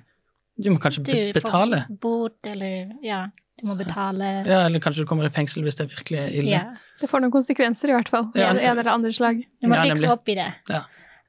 Du 0.62 0.69
må 0.69 0.77
kanskje 0.77 1.03
Du 1.07 1.34
betale? 1.34 1.86
bot, 2.01 2.38
eller 2.45 2.91
ja, 3.01 3.24
du 3.62 3.68
må 3.70 3.76
betale. 3.80 4.26
Ja, 4.48 4.66
eller 4.66 4.80
kanskje 4.84 5.06
du 5.06 5.08
kommer 5.10 5.28
i 5.28 5.32
fengsel 5.34 5.64
hvis 5.64 5.78
det 5.80 5.86
er 5.86 5.94
virkelig 5.94 6.24
ille. 6.42 6.50
Ja. 6.52 6.64
Det 7.00 7.10
får 7.12 7.24
noen 7.24 7.32
konsekvenser, 7.32 7.92
i 7.92 7.96
hvert 7.96 8.10
fall. 8.12 8.28
Ja, 8.36 8.50
en, 8.52 8.60
en 8.60 8.78
eller 8.78 8.92
andre 8.92 9.12
slag. 9.16 9.42
Du 9.62 9.68
må 9.72 9.78
Ja, 9.78 9.86
fikse 9.88 10.12
opp 10.12 10.30
i 10.32 10.36
det. 10.36 10.50
Ja. 10.72 10.82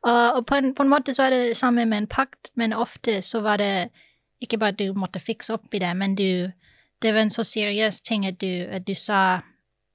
Og, 0.06 0.38
og 0.38 0.46
på, 0.46 0.58
en, 0.58 0.72
på 0.74 0.82
en 0.82 0.90
måte 0.90 1.14
så 1.14 1.26
er 1.26 1.34
det 1.34 1.40
det 1.48 1.56
samme 1.58 1.86
med 1.86 1.98
en 2.04 2.06
pakt, 2.10 2.50
men 2.54 2.74
ofte 2.74 3.20
så 3.22 3.40
var 3.42 3.62
det 3.62 3.88
ikke 4.42 4.58
bare 4.58 4.74
at 4.74 4.78
du 4.78 4.90
måtte 4.94 5.22
fikse 5.22 5.54
opp 5.54 5.74
i 5.74 5.82
det, 5.82 5.92
men 5.96 6.14
du 6.18 6.52
Det 7.02 7.10
var 7.12 7.20
en 7.20 7.30
så 7.30 7.44
seriøs 7.44 8.00
ting 8.00 8.24
at 8.26 8.38
du, 8.40 8.48
at 8.72 8.86
du 8.86 8.94
sa 8.94 9.40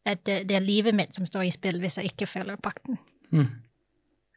at 0.06 0.20
det, 0.26 0.48
det 0.50 0.56
er 0.56 0.62
livet 0.62 0.94
mitt 0.96 1.16
som 1.16 1.26
står 1.26 1.48
i 1.48 1.52
spill 1.52 1.80
hvis 1.82 1.98
jeg 1.98 2.12
ikke 2.12 2.28
følger 2.30 2.60
pakten. 2.62 3.00
Mm. 3.32 3.48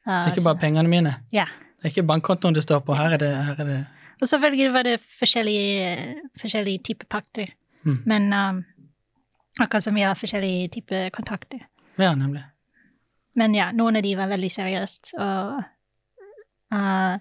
Så 0.05 0.31
ikke 0.33 0.45
bare 0.45 0.61
pengene 0.61 0.89
mine. 0.89 1.13
Ja. 1.33 1.45
Det 1.77 1.91
er 1.91 1.93
ikke 1.93 2.07
bankkontoen 2.09 2.55
det 2.57 2.63
står 2.65 2.81
på. 2.87 2.95
Her 2.97 3.17
er 3.17 3.21
det, 3.21 3.31
her 3.37 3.61
er 3.61 3.69
det 3.69 3.87
Og 4.21 4.29
selvfølgelig 4.29 4.73
var 4.73 4.83
det 4.89 4.97
forskjellige, 5.01 6.17
forskjellige 6.41 6.83
typer 6.89 7.07
pakter. 7.11 7.53
Mm. 7.85 7.99
Men 8.07 8.33
um, 8.33 8.65
akkurat 9.61 9.85
som 9.85 9.95
vi 9.95 10.03
har 10.03 10.15
forskjellige 10.19 10.69
typer 10.79 11.11
kontakter. 11.15 11.67
Ja, 12.01 12.15
nemlig. 12.15 12.43
Men 13.35 13.55
ja, 13.55 13.71
noen 13.73 13.97
av 13.99 14.03
de 14.07 14.15
var 14.17 14.31
veldig 14.31 14.51
seriøst, 14.51 15.15
og 15.19 15.63
uh, 16.75 17.17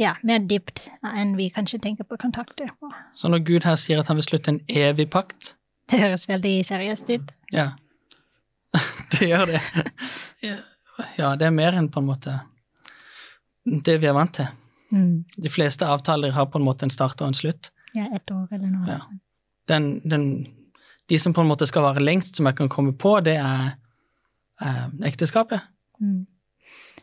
ja, 0.00 0.14
mer 0.26 0.42
dypt 0.50 0.88
enn 1.06 1.36
vi 1.38 1.50
kanskje 1.54 1.78
tenker 1.82 2.04
på 2.08 2.18
kontakter. 2.18 2.72
på. 2.80 2.90
Så 3.14 3.28
når 3.30 3.44
Gud 3.46 3.64
her 3.68 3.76
sier 3.78 4.00
at 4.00 4.10
han 4.10 4.18
vil 4.18 4.26
slutte 4.26 4.54
en 4.54 4.60
evig 4.68 5.10
pakt 5.10 5.54
Det 5.90 6.00
høres 6.00 6.28
veldig 6.28 6.54
seriøst 6.66 7.10
ut. 7.10 7.32
Ja. 7.52 7.72
det 9.12 9.28
gjør 9.28 9.46
det. 9.50 9.60
Ja, 11.18 11.34
det 11.36 11.46
er 11.48 11.54
mer 11.54 11.74
enn 11.78 11.88
på 11.90 11.98
en 12.02 12.06
måte 12.06 12.36
det 13.64 13.98
vi 14.00 14.06
er 14.08 14.14
vant 14.16 14.34
til. 14.38 14.46
Mm. 14.90 15.24
De 15.36 15.50
fleste 15.50 15.86
avtaler 15.86 16.32
har 16.34 16.46
på 16.50 16.58
en 16.58 16.64
måte 16.66 16.86
en 16.86 16.94
start 16.94 17.20
og 17.22 17.30
en 17.30 17.36
slutt. 17.38 17.70
Ja, 17.94 18.06
ett 18.14 18.30
år 18.30 18.46
eller 18.54 18.70
noe 18.70 18.86
Ja. 18.88 18.98
sånt. 19.02 19.20
Den, 19.70 19.86
den, 20.10 20.24
de 21.10 21.18
som 21.18 21.32
på 21.36 21.40
en 21.44 21.48
måte 21.50 21.66
skal 21.70 21.82
vare 21.86 22.02
lengst, 22.02 22.36
som 22.36 22.46
jeg 22.50 22.56
kan 22.58 22.68
komme 22.72 22.92
på, 22.98 23.14
det 23.24 23.36
er 23.38 23.70
eh, 24.62 24.86
ekteskapet. 25.08 25.60
Mm. 26.00 26.26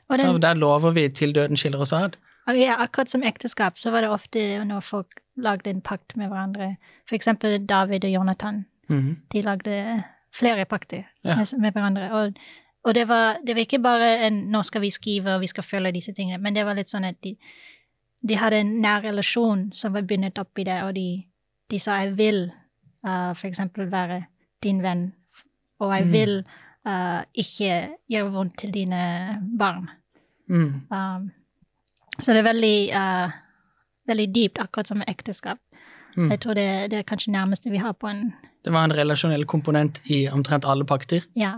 Og 0.09 0.19
Så 0.19 0.37
der 0.41 0.53
lover 0.55 0.91
vi 0.95 1.07
til 1.09 1.33
døden 1.35 1.57
skiller 1.59 1.79
oss 1.83 1.93
ad. 1.93 2.15
ja, 2.55 2.75
akkurat 2.79 3.09
som 3.11 3.23
ekteskap, 3.23 3.77
så 3.77 3.91
var 3.91 4.01
det 4.01 4.09
ofte 4.09 4.63
når 4.65 4.79
folk 4.79 5.19
lagde 5.35 5.69
en 5.69 5.81
pakt 5.81 6.15
med 6.17 6.29
hverandre. 6.31 6.75
For 7.07 7.15
eksempel 7.15 7.65
David 7.67 8.05
og 8.05 8.11
Jonathan. 8.11 8.65
Mhm. 8.89 9.17
De 9.33 9.41
lagde 9.41 10.03
flere 10.33 10.65
pakter 10.65 11.03
Ja. 11.23 11.35
med, 11.35 11.59
med 11.59 11.71
hverandre. 11.73 12.11
Og, 12.11 12.33
og 12.83 12.95
det, 12.95 13.07
var, 13.07 13.37
det 13.47 13.55
var 13.55 13.59
ikke 13.59 13.79
bare 13.83 14.27
en 14.27 14.33
'nå 14.51 14.61
skal 14.63 14.81
vi 14.81 14.89
skrive, 14.89 15.35
og 15.35 15.41
vi 15.41 15.47
skal 15.47 15.63
følge 15.63 15.91
disse 15.91 16.11
tingene', 16.13 16.41
men 16.41 16.55
det 16.55 16.65
var 16.65 16.73
litt 16.73 16.89
sånn 16.89 17.03
at 17.05 17.15
de, 17.23 17.35
de 18.27 18.35
hadde 18.35 18.59
en 18.59 18.81
nær 18.81 19.01
relasjon 19.03 19.71
som 19.73 19.93
var 19.93 20.01
bundet 20.01 20.37
opp 20.39 20.59
i 20.59 20.63
det, 20.63 20.83
og 20.83 20.95
de, 20.95 21.25
de 21.71 21.79
sa 21.79 21.91
'jeg 21.99 22.17
vil 22.17 22.51
uh, 23.07 23.33
for 23.35 23.47
eksempel 23.47 23.91
være 23.91 24.23
din 24.63 24.81
venn', 24.83 25.13
og 25.79 25.91
'jeg 25.93 26.05
Mm. 26.05 26.11
vil 26.11 26.45
uh, 26.87 27.21
ikke 27.35 27.89
gjøre 28.09 28.31
vondt 28.31 28.57
til 28.57 28.73
dine 28.73 29.41
barn'. 29.59 29.89
Mm. 30.49 30.81
Um, 30.91 31.31
så 32.19 32.33
det 32.33 32.39
er 32.39 32.53
veldig, 32.53 32.89
uh, 32.95 33.31
veldig 34.07 34.35
dypt, 34.35 34.57
akkurat 34.59 34.87
som 34.87 35.01
ekteskap. 35.07 35.57
Mm. 36.17 36.29
Jeg 36.31 36.39
tror 36.39 36.53
det, 36.53 36.91
det 36.91 36.99
er 36.99 37.03
kanskje 37.03 37.31
nærmeste 37.31 37.69
vi 37.69 37.77
har 37.77 37.91
på 37.93 38.07
en 38.07 38.33
Det 38.65 38.73
var 38.73 38.83
en 38.83 38.93
relasjonell 38.97 39.45
komponent 39.45 40.01
i 40.05 40.27
omtrent 40.27 40.65
alle 40.65 40.85
pakter. 40.85 41.21
Ja. 41.35 41.53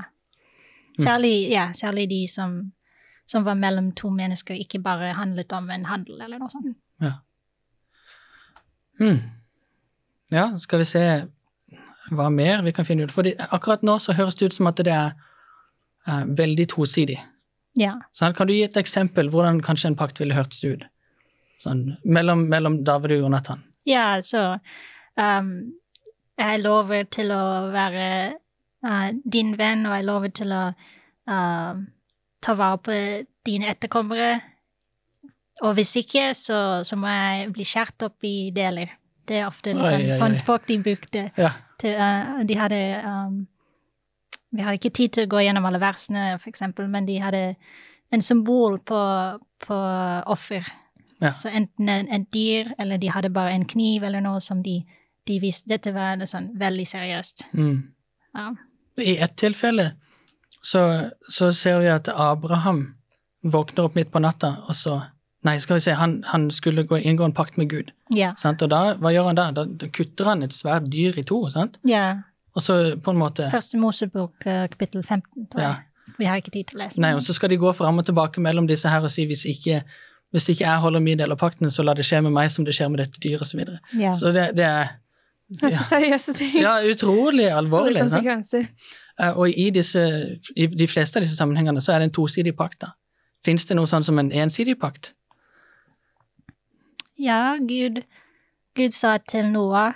Særlig, 0.99 1.49
ja, 1.49 1.71
særlig 1.73 2.09
de 2.09 2.27
som, 2.27 2.71
som 3.27 3.45
var 3.45 3.53
mellom 3.53 3.91
to 3.91 4.09
mennesker, 4.09 4.53
ikke 4.55 4.79
bare 4.83 5.13
handlet 5.13 5.51
om 5.53 5.69
en 5.69 5.85
handel 5.85 6.21
eller 6.21 6.37
noe 6.39 6.49
sånt. 6.49 6.77
Mm. 8.99 9.19
Ja, 10.33 10.51
skal 10.61 10.83
vi 10.83 10.89
se 10.89 11.03
hva 12.13 12.29
mer 12.33 12.63
vi 12.65 12.73
kan 12.73 12.87
finne 12.87 13.07
ut. 13.07 13.13
Fordi 13.13 13.35
akkurat 13.49 13.83
nå 13.85 13.97
så 14.01 14.15
høres 14.17 14.37
det 14.39 14.49
ut 14.49 14.57
som 14.57 14.69
at 14.69 14.81
det 14.85 14.93
er 14.93 15.13
uh, 16.07 16.23
veldig 16.25 16.69
tosidig. 16.73 17.19
Ja. 17.79 17.95
Sånn, 18.15 18.35
kan 18.37 18.49
du 18.49 18.55
gi 18.55 18.63
et 18.65 18.77
eksempel 18.79 19.29
hvordan 19.31 19.61
kanskje 19.65 19.91
en 19.91 19.99
pakt 19.99 20.19
ville 20.21 20.37
hørtes 20.37 20.63
ut? 20.65 20.85
Sånn, 21.63 21.85
mellom, 22.03 22.47
mellom 22.51 22.81
David 22.87 23.17
og 23.17 23.25
Jonathan. 23.25 23.63
Ja, 23.87 24.19
så 24.23 24.43
um, 25.19 25.53
jeg 26.39 26.61
lover 26.63 27.07
til 27.11 27.33
å 27.35 27.43
være 27.73 28.05
uh, 28.85 29.09
din 29.23 29.55
venn, 29.59 29.85
og 29.87 29.97
jeg 29.97 30.07
lover 30.07 30.33
til 30.35 30.53
å 30.55 30.63
uh, 30.71 31.81
ta 32.39 32.55
vare 32.59 32.79
på 32.83 32.99
dine 33.47 33.73
etterkommere. 33.73 34.31
Og 35.67 35.75
hvis 35.75 35.97
ikke, 35.99 36.29
så, 36.37 36.59
så 36.87 36.95
må 36.99 37.11
jeg 37.11 37.51
bli 37.55 37.67
skjært 37.67 38.07
opp 38.07 38.27
i 38.27 38.51
deler. 38.55 38.95
Det 39.29 39.37
er 39.37 39.47
ofte 39.47 39.73
en 39.73 39.83
sånn, 39.83 40.07
oi. 40.07 40.17
sånn 40.17 40.37
språk 40.39 40.65
de 40.69 40.79
brukte. 40.81 41.27
Ja. 41.37 41.53
til, 41.79 41.95
uh, 41.95 42.41
de 42.45 42.57
hadde 42.57 42.81
um, 43.05 43.39
Vi 44.49 44.65
hadde 44.65 44.79
ikke 44.79 44.95
tid 44.97 45.13
til 45.13 45.27
å 45.27 45.29
gå 45.29 45.43
gjennom 45.45 45.67
alle 45.69 45.81
versene, 45.81 46.31
for 46.41 46.49
eksempel, 46.49 46.87
men 46.89 47.05
de 47.05 47.19
hadde 47.21 47.43
en 48.09 48.23
symbol 48.25 48.79
på, 48.81 49.01
på 49.61 49.77
offer. 50.25 50.65
Ja. 51.21 51.35
Så 51.37 51.51
enten 51.53 51.89
en, 51.89 52.07
en 52.09 52.25
dyr, 52.33 52.71
eller 52.79 52.97
de 52.97 53.11
hadde 53.13 53.29
bare 53.29 53.53
en 53.53 53.67
kniv 53.69 54.03
eller 54.07 54.23
noe 54.25 54.41
som 54.41 54.63
de, 54.65 54.79
de 55.27 55.39
visste 55.43 55.69
Dette 55.69 55.93
var 55.93 56.17
noe 56.17 56.29
sånn 56.29 56.49
veldig 56.57 56.87
seriøst. 56.89 57.49
Mm. 57.53 57.77
Ja. 58.39 58.47
I 58.99 59.17
ett 59.21 59.35
tilfelle 59.37 59.91
så, 60.61 61.11
så 61.29 61.51
ser 61.53 61.79
vi 61.83 61.91
at 61.91 62.09
Abraham 62.09 62.95
våkner 63.43 63.87
opp 63.87 63.95
midt 63.95 64.11
på 64.11 64.21
natta, 64.23 64.55
og 64.67 64.75
så 64.75 64.97
Nei, 65.47 65.55
skal 65.63 65.77
vi 65.77 65.83
se, 65.85 65.93
han, 65.95 66.17
han 66.27 66.49
skulle 66.51 66.83
gå, 66.83 66.97
inngå 66.99 67.23
en 67.23 67.33
pakt 67.33 67.55
med 67.57 67.69
Gud. 67.71 67.93
Ja. 68.11 68.33
Sant? 68.37 68.61
Og 68.65 68.71
da, 68.73 68.95
hva 68.99 69.11
gjør 69.15 69.29
han 69.29 69.37
da? 69.39 69.45
da? 69.55 69.63
Da 69.63 69.87
kutter 69.95 70.27
han 70.33 70.43
et 70.43 70.55
svært 70.55 70.89
dyr 70.91 71.15
i 71.19 71.23
to, 71.23 71.43
sant? 71.53 71.79
ja. 71.87 72.17
Og 72.57 72.63
så 72.65 72.75
på 72.97 73.11
en 73.13 73.19
måte 73.21 73.45
Første 73.53 73.77
Mosebok, 73.77 74.41
eh, 74.49 74.63
kapittel 74.71 75.03
15. 75.03 75.45
tror 75.51 75.61
jeg. 75.61 76.15
Vi 76.17 76.25
har 76.25 76.39
ikke 76.41 76.51
tid 76.51 76.65
til 76.71 76.79
å 76.79 76.81
lese. 76.81 76.99
Nei, 76.99 77.11
og 77.15 77.21
så 77.23 77.35
skal 77.37 77.51
de 77.53 77.59
gå 77.61 77.69
fram 77.77 78.01
og 78.01 78.07
tilbake 78.07 78.41
mellom 78.41 78.65
disse 78.67 78.89
her 78.89 79.05
og 79.05 79.11
si 79.13 79.23
hvis 79.29 79.45
ikke, 79.47 79.83
hvis 80.33 80.49
ikke 80.49 80.65
jeg 80.65 80.81
holder 80.81 81.03
min 81.05 81.19
del 81.21 81.31
av 81.31 81.37
pakten, 81.39 81.69
så 81.71 81.85
la 81.85 81.93
det 81.95 82.07
skje 82.09 82.23
med 82.25 82.33
meg 82.35 82.49
som 82.51 82.65
det 82.65 82.73
skjer 82.75 82.89
med 82.89 83.03
dette 83.03 83.21
dyret, 83.21 83.45
osv. 83.45 83.61
Så, 83.61 83.77
ja. 84.01 84.15
så 84.17 84.33
det, 84.35 84.47
det 84.57 84.65
er 84.65 84.89
Ganske 85.61 85.85
seriøse 85.91 86.33
ting. 86.41 86.57
ja, 86.65 86.73
utrolig 86.89 87.47
alvorlig. 87.53 88.01
Store 88.01 88.09
konsekvenser. 88.09 88.67
Sant? 88.73 89.37
Og 89.37 89.53
i, 89.53 89.69
disse, 89.75 90.03
i 90.55 90.67
de 90.73 90.87
fleste 90.89 91.21
av 91.21 91.25
disse 91.25 91.37
sammenhengene 91.37 91.85
så 91.85 91.93
er 91.93 92.01
det 92.01 92.09
en 92.09 92.17
tosidig 92.17 92.57
pakt. 92.57 92.81
da. 92.81 92.91
Fins 93.45 93.69
det 93.69 93.77
noe 93.77 93.87
sånn 93.87 94.03
som 94.03 94.19
en 94.19 94.33
ensidig 94.33 94.79
pakt? 94.81 95.13
Ja, 97.19 97.57
Gud, 97.59 98.03
Gud 98.79 98.95
sa 98.95 99.17
til 99.27 99.49
Noah 99.51 99.93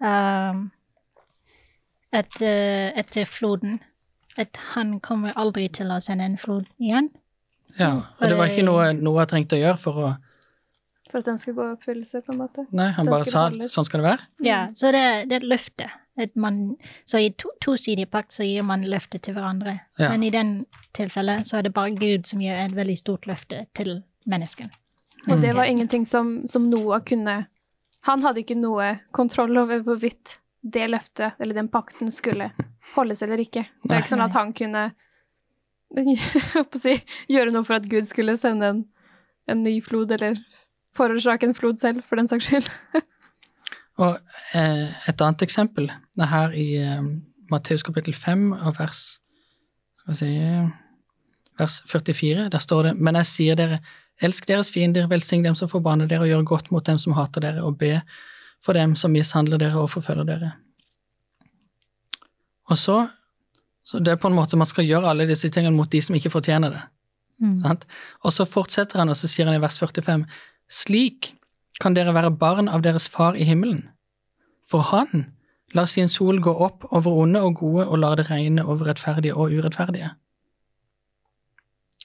um, 0.00 0.70
et, 2.12 2.40
eh, 2.40 2.92
etter 2.98 3.28
floden 3.28 3.80
at 4.40 4.56
han 4.72 4.98
kommer 5.04 5.36
aldri 5.36 5.66
til 5.68 5.92
å 5.92 6.00
sende 6.00 6.24
en 6.24 6.38
flod 6.40 6.68
igjen. 6.80 7.10
Ja, 7.78 7.92
og 8.18 8.28
det 8.28 8.36
var 8.36 8.52
ikke 8.52 8.64
noe 8.64 8.92
Noah 8.96 9.26
trengte 9.28 9.56
å 9.56 9.62
gjøre 9.62 9.80
for 9.80 10.00
å 10.00 10.12
For 11.12 11.20
at 11.20 11.26
den 11.28 11.38
skulle 11.40 11.56
gå 11.58 11.64
i 11.66 11.72
oppfyllelse, 11.74 12.22
på 12.24 12.32
en 12.32 12.38
måte. 12.40 12.62
Nei, 12.72 12.86
han 12.96 13.04
Den 13.04 13.12
bare 13.12 13.28
sa 13.28 13.48
holdes. 13.50 13.72
sånn 13.74 13.84
skal 13.84 14.00
det 14.00 14.06
være. 14.06 14.28
Ja, 14.40 14.60
så 14.72 14.92
det, 14.94 15.02
det 15.28 15.36
er 15.36 15.42
et 15.42 15.48
løfte. 15.50 15.90
At 16.16 16.36
man, 16.40 16.78
så 17.04 17.20
i 17.20 17.30
to, 17.36 17.50
tosidig 17.60 18.06
pakt 18.12 18.32
så 18.32 18.46
gir 18.48 18.64
man 18.64 18.84
løfte 18.88 19.20
til 19.20 19.36
hverandre. 19.36 19.74
Ja. 20.00 20.08
Men 20.08 20.24
i 20.24 20.30
den 20.32 20.54
tilfellet 20.96 21.48
så 21.48 21.58
er 21.58 21.66
det 21.68 21.74
bare 21.76 21.92
Gud 21.96 22.24
som 22.28 22.40
gir 22.40 22.56
et 22.56 22.72
veldig 22.76 22.96
stort 22.96 23.28
løfte 23.28 23.66
til 23.76 23.98
mennesken. 24.24 24.72
Og 25.30 25.42
det 25.42 25.52
var 25.54 25.68
ingenting 25.70 26.06
som, 26.06 26.42
som 26.50 26.64
Noah 26.70 27.02
kunne 27.06 27.44
Han 28.02 28.24
hadde 28.24 28.42
ikke 28.42 28.58
noe 28.58 28.96
kontroll 29.14 29.54
over 29.60 29.84
hvorvidt 29.86 30.40
det 30.62 30.88
løftet, 30.90 31.38
eller 31.38 31.54
den 31.54 31.68
pakten, 31.70 32.10
skulle 32.10 32.48
holdes 32.96 33.22
eller 33.22 33.38
ikke. 33.42 33.62
Det 33.82 33.94
er 33.94 34.02
ikke 34.02 34.10
sånn 34.10 34.24
at 34.24 34.34
han 34.34 34.50
kunne 34.54 34.88
si, 36.82 36.96
gjøre 37.30 37.54
noe 37.54 37.66
for 37.66 37.78
at 37.78 37.86
Gud 37.90 38.08
skulle 38.10 38.34
sende 38.38 38.68
en, 38.72 38.82
en 39.50 39.62
ny 39.62 39.76
flod, 39.82 40.10
eller 40.14 40.38
forårsake 40.98 41.46
en 41.46 41.54
flod 41.54 41.78
selv, 41.78 42.02
for 42.06 42.18
den 42.18 42.30
saks 42.30 42.50
skyld. 42.50 42.70
Og 44.02 44.18
eh, 44.56 44.86
et 45.10 45.22
annet 45.22 45.42
eksempel 45.44 45.90
er 45.92 46.30
her 46.30 46.54
i 46.56 46.68
eh, 46.80 47.10
Matteus 47.52 47.84
kapittel 47.86 48.14
5 48.16 48.48
og 48.56 48.78
vers 48.78 49.02
skal 50.02 50.14
vi 50.14 50.18
si, 50.18 50.30
vers 51.60 51.82
44. 51.86 52.48
Der 52.50 52.62
står 52.62 52.88
det 52.88 52.94
Men 52.96 53.18
jeg 53.20 53.28
sier 53.30 53.58
dere, 53.58 53.78
elsk 54.20 54.46
deres 54.48 54.70
fiender, 54.70 55.08
velsign 55.10 55.44
dem 55.44 55.56
som 55.58 55.70
forbanner 55.70 56.10
dere, 56.10 56.26
og 56.26 56.30
gjør 56.30 56.44
godt 56.52 56.70
mot 56.74 56.86
dem 56.86 56.98
som 56.98 57.16
hater 57.16 57.44
dere, 57.44 57.64
og 57.64 57.78
be 57.80 58.00
for 58.62 58.76
dem 58.78 58.94
som 58.98 59.12
mishandler 59.14 59.58
dere 59.58 59.80
og 59.80 59.90
forfølger 59.90 60.28
dere. 60.28 60.52
Og 62.70 62.78
så, 62.78 63.06
så 63.82 63.98
det 63.98 64.14
er 64.14 64.20
på 64.22 64.30
en 64.30 64.36
måte 64.36 64.56
man 64.56 64.70
skal 64.70 64.86
gjøre 64.86 65.10
alle 65.10 65.26
disse 65.28 65.50
tingene 65.50 65.76
mot 65.76 65.90
de 65.90 66.02
som 66.02 66.16
ikke 66.16 66.30
fortjener 66.30 66.76
det. 66.76 66.82
Mm. 67.42 67.58
Sant? 67.64 67.86
Og 68.22 68.32
så 68.32 68.46
fortsetter 68.46 69.02
han, 69.02 69.10
og 69.10 69.18
så 69.18 69.30
sier 69.30 69.48
han 69.50 69.58
i 69.58 69.62
vers 69.62 69.80
45, 69.82 70.26
slik 70.70 71.32
kan 71.82 71.96
dere 71.96 72.14
være 72.14 72.30
barn 72.38 72.70
av 72.70 72.84
deres 72.84 73.08
far 73.10 73.34
i 73.34 73.46
himmelen. 73.48 73.88
For 74.70 74.86
han 74.92 75.32
lar 75.74 75.88
sin 75.90 76.08
sol 76.08 76.38
gå 76.44 76.52
opp 76.52 76.86
over 76.92 77.24
onde 77.24 77.42
og 77.42 77.58
gode 77.60 77.86
og 77.88 77.98
lar 77.98 78.16
det 78.20 78.28
regne 78.30 78.64
over 78.64 78.92
rettferdige 78.92 79.34
og 79.34 79.52
urettferdige. 79.52 80.12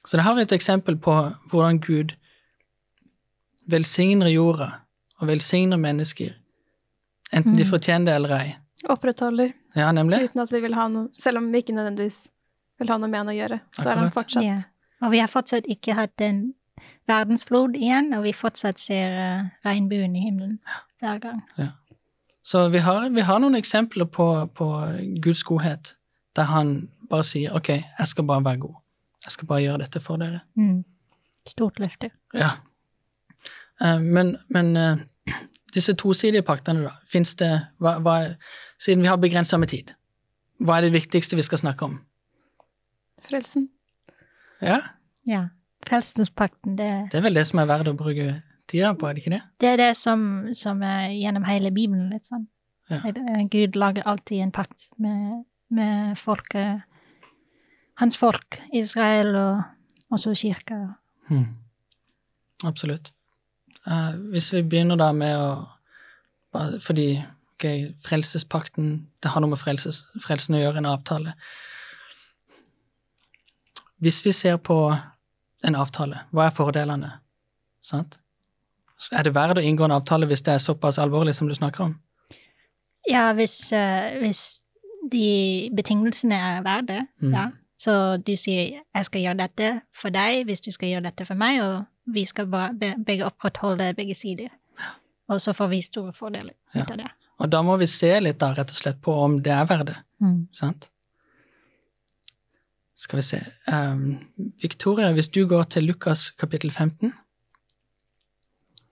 Så 0.08 0.16
det 0.18 0.24
har 0.24 0.38
er 0.40 0.46
et 0.48 0.54
eksempel 0.56 0.96
på 1.04 1.14
hvordan 1.52 1.82
Gud 1.84 2.14
velsigner 3.68 4.30
jorda 4.32 4.70
og 5.20 5.28
velsigner 5.28 5.78
mennesker, 5.82 6.32
enten 7.34 7.58
de 7.58 7.64
Mm. 7.66 7.70
fortjener 7.72 8.06
det 8.06 8.16
eller 8.16 8.30
ei. 8.40 8.56
Opprettholder, 8.90 9.54
Ja, 9.76 9.92
nemlig. 9.92 10.24
uten 10.30 10.40
at 10.42 10.52
vi 10.52 10.60
vil 10.62 10.74
ha 10.76 10.88
noe 10.88 11.10
Selv 11.14 11.38
om 11.38 11.52
vi 11.52 11.58
ikke 11.62 11.74
nødvendigvis 11.76 12.28
vil 12.80 12.88
ha 12.90 12.98
noe 12.98 13.10
med 13.10 13.18
han 13.20 13.28
å 13.28 13.36
gjøre, 13.36 13.60
så 13.74 13.90
er 13.90 13.96
han 13.96 14.12
fortsatt 14.12 14.44
Ja. 14.44 14.58
Og 15.02 15.12
vi 15.12 15.20
har 15.20 15.28
fortsatt 15.28 15.66
ikke 15.68 15.94
hatt 15.94 16.22
en 16.22 16.54
verdensflod 17.08 17.76
igjen, 17.76 18.14
og 18.14 18.24
vi 18.24 18.32
fortsatt 18.34 18.80
ser 18.80 19.10
uh, 19.42 19.50
regnbuen 19.66 20.16
i 20.16 20.20
himmelen 20.20 20.60
hver 21.02 21.20
gang. 21.20 21.42
Ja. 21.58 21.68
Så 22.44 22.70
vi 22.72 22.78
har, 22.78 23.10
vi 23.10 23.22
har 23.22 23.40
noen 23.40 23.56
eksempler 23.56 24.06
på, 24.06 24.48
på 24.56 25.20
Guds 25.22 25.44
godhet, 25.44 25.96
der 26.36 26.44
han 26.44 26.90
bare 27.10 27.24
sier 27.24 27.54
ok, 27.56 27.68
jeg 27.68 28.08
skal 28.08 28.24
bare 28.24 28.44
være 28.44 28.60
god. 28.60 28.76
Jeg 29.28 29.36
skal 29.36 29.48
bare 29.50 29.62
gjøre 29.66 29.84
dette 29.84 30.00
for 30.04 30.18
dere. 30.22 30.40
Mm. 30.56 30.82
Stort 31.48 31.80
løfte. 31.84 32.10
Ja. 32.34 32.54
Eh, 33.84 34.00
Men, 34.00 34.38
men 34.50 34.72
eh, 34.78 35.36
disse 35.76 35.94
tosidige 36.00 36.42
paktene, 36.48 36.88
da, 36.88 36.94
fins 37.12 37.36
det 37.40 37.52
hva, 37.84 37.98
hva, 38.00 38.18
Siden 38.80 39.04
vi 39.04 39.10
har 39.12 39.18
begrensa 39.20 39.58
med 39.60 39.70
tid, 39.74 39.92
hva 40.64 40.78
er 40.78 40.88
det 40.88 40.94
viktigste 40.96 41.36
vi 41.36 41.44
skal 41.46 41.58
snakke 41.64 41.86
om? 41.86 42.00
frelsen. 43.28 43.70
Ja, 44.62 44.80
Ja. 45.28 45.48
Frelsespakten, 45.88 46.76
det, 46.78 46.88
det 47.12 47.18
er 47.20 47.24
vel 47.26 47.36
det 47.38 47.44
som 47.48 47.60
er 47.60 47.68
verdt 47.70 47.88
å 47.92 47.94
bruke 47.96 48.42
tida 48.68 48.94
på, 48.98 49.08
er 49.08 49.14
det 49.14 49.22
ikke 49.24 49.34
det? 49.36 49.42
det 49.62 49.68
er 49.70 49.78
det 49.82 49.90
som, 49.98 50.22
som 50.58 50.82
er 50.84 51.10
gjennom 51.14 51.44
hele 51.48 51.72
Bibelen, 51.72 52.10
litt 52.12 52.26
sånn. 52.28 52.48
Ja. 52.90 53.02
Gud 53.52 53.76
lager 53.76 54.08
alltid 54.08 54.42
en 54.46 54.52
pakt 54.56 54.88
med, 54.98 55.44
med 55.70 56.18
folket, 56.20 56.82
hans 58.02 58.18
folk, 58.18 58.60
Israel 58.74 59.36
og 59.36 59.64
også 60.14 60.34
kirka. 60.38 60.78
Hmm. 61.30 61.56
Absolutt. 62.66 63.12
Uh, 63.88 64.16
hvis 64.32 64.52
vi 64.54 64.62
begynner 64.64 65.00
da 65.00 65.12
med 65.16 65.36
å 65.38 65.50
Fordi 66.82 67.20
okay, 67.54 67.92
frelsespakten 68.04 69.08
Det 69.24 69.30
har 69.30 69.44
noe 69.44 69.52
med 69.52 69.60
frelses, 69.60 70.02
frelsen 70.24 70.56
å 70.58 70.62
gjøre, 70.62 70.82
en 70.82 70.90
avtale. 70.90 71.34
Hvis 74.02 74.24
vi 74.26 74.32
ser 74.34 74.58
på 74.58 74.78
en 75.66 75.76
avtale, 75.76 76.24
hva 76.32 76.48
er 76.48 76.56
fordelene? 76.56 77.12
Sant? 77.82 78.18
Er 79.12 79.24
det 79.26 79.36
verdt 79.36 79.60
å 79.62 79.64
inngå 79.66 79.86
en 79.86 79.96
avtale 79.96 80.28
hvis 80.30 80.44
det 80.46 80.56
er 80.56 80.64
såpass 80.64 80.98
alvorlig 81.02 81.36
som 81.38 81.48
du 81.50 81.54
snakker 81.58 81.88
om? 81.88 81.96
Ja, 83.10 83.30
hvis, 83.38 83.72
uh, 83.74 84.18
hvis 84.22 84.62
de 85.12 85.70
betingelsene 85.78 86.36
er 86.36 86.64
verdt 86.66 86.90
det, 86.92 87.02
Mm. 87.22 87.34
ja. 87.34 87.48
Så 87.78 88.18
du 88.26 88.36
sier 88.36 88.82
'jeg 88.96 89.06
skal 89.06 89.22
gjøre 89.22 89.38
dette 89.38 89.82
for 89.94 90.10
deg 90.10 90.46
hvis 90.46 90.62
du 90.62 90.72
skal 90.72 90.90
gjøre 90.90 91.04
dette 91.04 91.26
for 91.26 91.36
meg', 91.36 91.62
og 91.62 91.86
vi 92.14 92.26
skal 92.26 92.48
bare 92.48 92.74
be- 92.74 92.96
begge 93.06 93.26
opprettholde 93.26 93.94
begge 93.96 94.16
sider. 94.16 94.50
Og 95.30 95.42
så 95.42 95.54
får 95.54 95.68
vi 95.70 95.82
store 95.82 96.14
fordeler 96.14 96.54
Ja. 96.76 96.82
ut 96.82 96.92
av 96.92 96.98
det. 96.98 97.08
Og 97.40 97.50
da 97.52 97.62
må 97.62 97.78
vi 97.78 97.86
se 97.86 98.20
litt 98.20 98.40
da, 98.40 98.54
rett 98.54 98.70
og 98.70 98.76
slett 98.76 99.02
på 99.02 99.12
om 99.14 99.38
det 99.42 99.52
er 99.54 99.66
verdt 99.66 99.86
det. 99.88 99.98
Mm. 100.22 100.48
Sant? 100.54 100.90
Skal 102.96 103.18
vi 103.18 103.22
se 103.22 103.38
um, 103.68 104.28
Victoria, 104.62 105.12
hvis 105.14 105.28
du 105.28 105.46
går 105.48 105.64
til 105.70 105.84
Lukas 105.84 106.32
kapittel 106.32 106.72
15, 106.72 107.14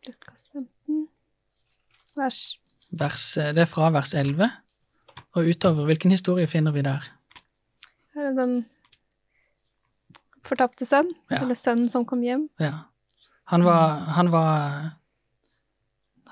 Lukas 0.08 0.50
15, 0.54 1.08
vers 2.15 2.60
vers, 2.92 3.38
eh, 3.38 3.51
det 3.54 3.62
er 3.62 3.65
fra 3.65 3.89
vers 3.89 4.13
11 4.13 4.51
og 5.36 5.44
utover. 5.50 5.86
Hvilken 5.86 6.12
historie 6.12 6.48
finner 6.48 6.72
vi 6.72 6.82
der? 6.82 7.01
Her 8.13 8.22
er 8.30 8.46
den 8.46 8.65
fortapte 10.47 10.86
sønn, 10.86 11.10
Ja. 11.31 11.41
eller 11.41 11.55
sønnen 11.55 11.89
som 11.89 12.05
kom 12.05 12.21
hjem. 12.23 12.49
Ja. 12.60 12.86
Han 13.51 13.63
var 13.63 13.99
Han 14.17 14.31
var 14.31 14.91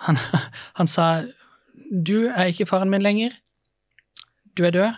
han, 0.05 0.17
han 0.79 0.87
sa 0.87 1.23
Du 1.91 2.27
er 2.29 2.49
ikke 2.49 2.65
faren 2.65 2.89
min 2.89 3.01
lenger. 3.01 3.31
Du 4.57 4.63
er 4.65 4.71
død. 4.71 4.93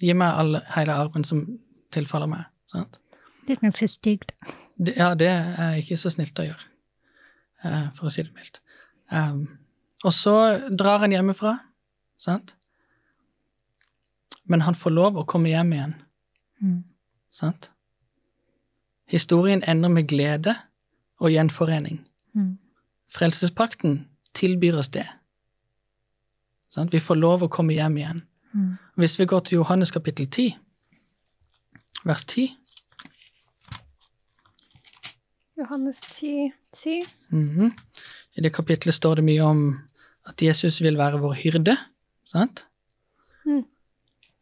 Gi 0.00 0.12
meg 0.14 0.34
all, 0.38 0.60
hele 0.76 0.94
arven 0.94 1.24
som 1.24 1.58
tilfaller 1.90 2.26
meg. 2.30 2.44
Sant? 2.70 2.98
Det 3.46 3.56
er 3.56 3.60
ganske 3.64 3.88
stygt. 3.88 4.32
Ja, 4.96 5.14
det 5.18 5.26
er 5.28 5.78
ikke 5.80 5.96
så 5.98 6.10
snilt 6.14 6.38
å 6.38 6.44
gjøre, 6.46 6.66
eh, 7.64 7.88
for 7.96 8.06
å 8.06 8.10
si 8.12 8.22
det 8.22 8.34
mildt. 8.36 8.60
Um, 9.10 9.58
og 10.04 10.12
så 10.12 10.34
drar 10.76 11.00
han 11.02 11.10
hjemmefra, 11.10 11.56
sant? 12.20 12.54
Men 14.46 14.60
han 14.60 14.74
får 14.78 14.94
lov 14.94 15.16
å 15.16 15.26
komme 15.26 15.48
hjem 15.50 15.72
igjen, 15.72 15.94
Mm. 16.62 16.84
sant? 17.30 17.70
Historien 19.08 19.62
ender 19.64 19.88
med 19.88 20.08
glede 20.08 20.54
og 21.18 21.32
gjenforening. 21.32 22.02
Mm. 22.36 22.58
Frelsespakten 23.08 24.02
tilbyr 24.36 24.76
oss 24.82 24.90
det. 24.92 25.06
Sånn? 26.68 26.90
Vi 26.92 27.00
får 27.00 27.16
lov 27.16 27.46
å 27.46 27.52
komme 27.52 27.72
hjem 27.72 27.96
igjen. 27.96 28.22
Mm. 28.52 28.76
Hvis 29.00 29.16
vi 29.20 29.26
går 29.28 29.46
til 29.48 29.62
Johannes 29.62 29.92
kapittel 29.94 30.28
10, 30.28 30.56
vers 32.04 32.24
10 32.28 32.52
Johannes 35.58 36.00
10, 36.00 36.52
10. 36.72 37.02
Mhm. 37.28 37.72
I 38.36 38.40
det 38.40 38.52
kapitlet 38.54 38.94
står 38.94 39.14
det 39.18 39.24
mye 39.24 39.42
om 39.42 39.62
at 40.28 40.42
Jesus 40.42 40.82
vil 40.82 40.98
være 40.98 41.18
vår 41.18 41.32
hyrde. 41.32 41.74
Sant? 42.24 42.66
Mm. 43.46 43.64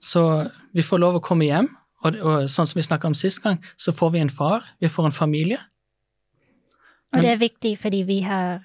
Så 0.00 0.50
vi 0.72 0.82
får 0.82 1.00
lov 1.00 1.16
å 1.16 1.22
komme 1.24 1.48
hjem, 1.48 1.70
og, 2.06 2.18
og 2.22 2.50
sånn 2.52 2.68
som 2.70 2.78
vi 2.78 2.84
snakka 2.86 3.10
om 3.10 3.16
sist 3.18 3.42
gang, 3.44 3.58
så 3.76 3.92
får 3.96 4.14
vi 4.14 4.22
en 4.24 4.32
far, 4.32 4.66
vi 4.82 4.90
får 4.92 5.10
en 5.10 5.16
familie. 5.16 5.58
Og 7.14 7.22
det 7.22 7.30
er 7.32 7.38
viktig 7.40 7.76
fordi 7.80 8.02
vi 8.08 8.18
har 8.26 8.58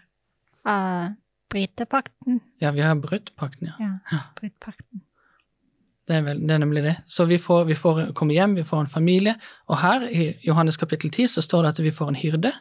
uh, 0.67 1.11
brytepakten. 1.51 2.41
Ja, 2.61 2.71
vi 2.75 2.83
har 2.83 2.97
brutt 2.99 3.31
pakten, 3.39 3.69
ja. 3.71 3.77
Ja, 3.79 3.93
Ja. 4.11 4.19
brytepakten. 4.39 5.03
Det 6.09 6.17
er, 6.17 6.23
vel, 6.25 6.39
det 6.43 6.51
er 6.51 6.59
nemlig 6.59 6.81
det. 6.83 6.95
Så 7.07 7.25
vi 7.29 7.37
får, 7.37 7.63
vi 7.69 7.75
får 7.77 8.11
komme 8.17 8.33
hjem, 8.33 8.55
vi 8.57 8.63
får 8.67 8.81
en 8.81 8.89
familie. 8.91 9.35
Og 9.69 9.77
her 9.79 10.01
i 10.09 10.33
Johannes 10.43 10.77
kapittel 10.77 11.11
10 11.13 11.27
så 11.37 11.41
står 11.45 11.61
det 11.63 11.69
at 11.69 11.83
vi 11.85 11.91
får 11.95 12.09
en 12.11 12.17
hyrde. 12.19 12.51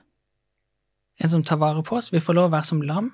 En 1.20 1.30
som 1.32 1.42
tar 1.44 1.58
vare 1.58 1.82
på 1.82 1.96
oss. 1.96 2.12
Vi 2.12 2.20
får 2.20 2.36
lov 2.36 2.50
å 2.50 2.52
være 2.52 2.68
som 2.68 2.82
lam. 2.82 3.08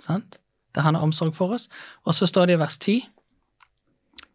Sant? 0.00 0.38
Der 0.76 0.84
han 0.86 0.94
har 0.94 1.02
omsorg 1.02 1.34
for 1.34 1.56
oss. 1.56 1.68
Og 2.04 2.14
så 2.14 2.28
står 2.28 2.46
det 2.46 2.54
i 2.54 2.60
vers 2.60 2.78
10 2.78 3.00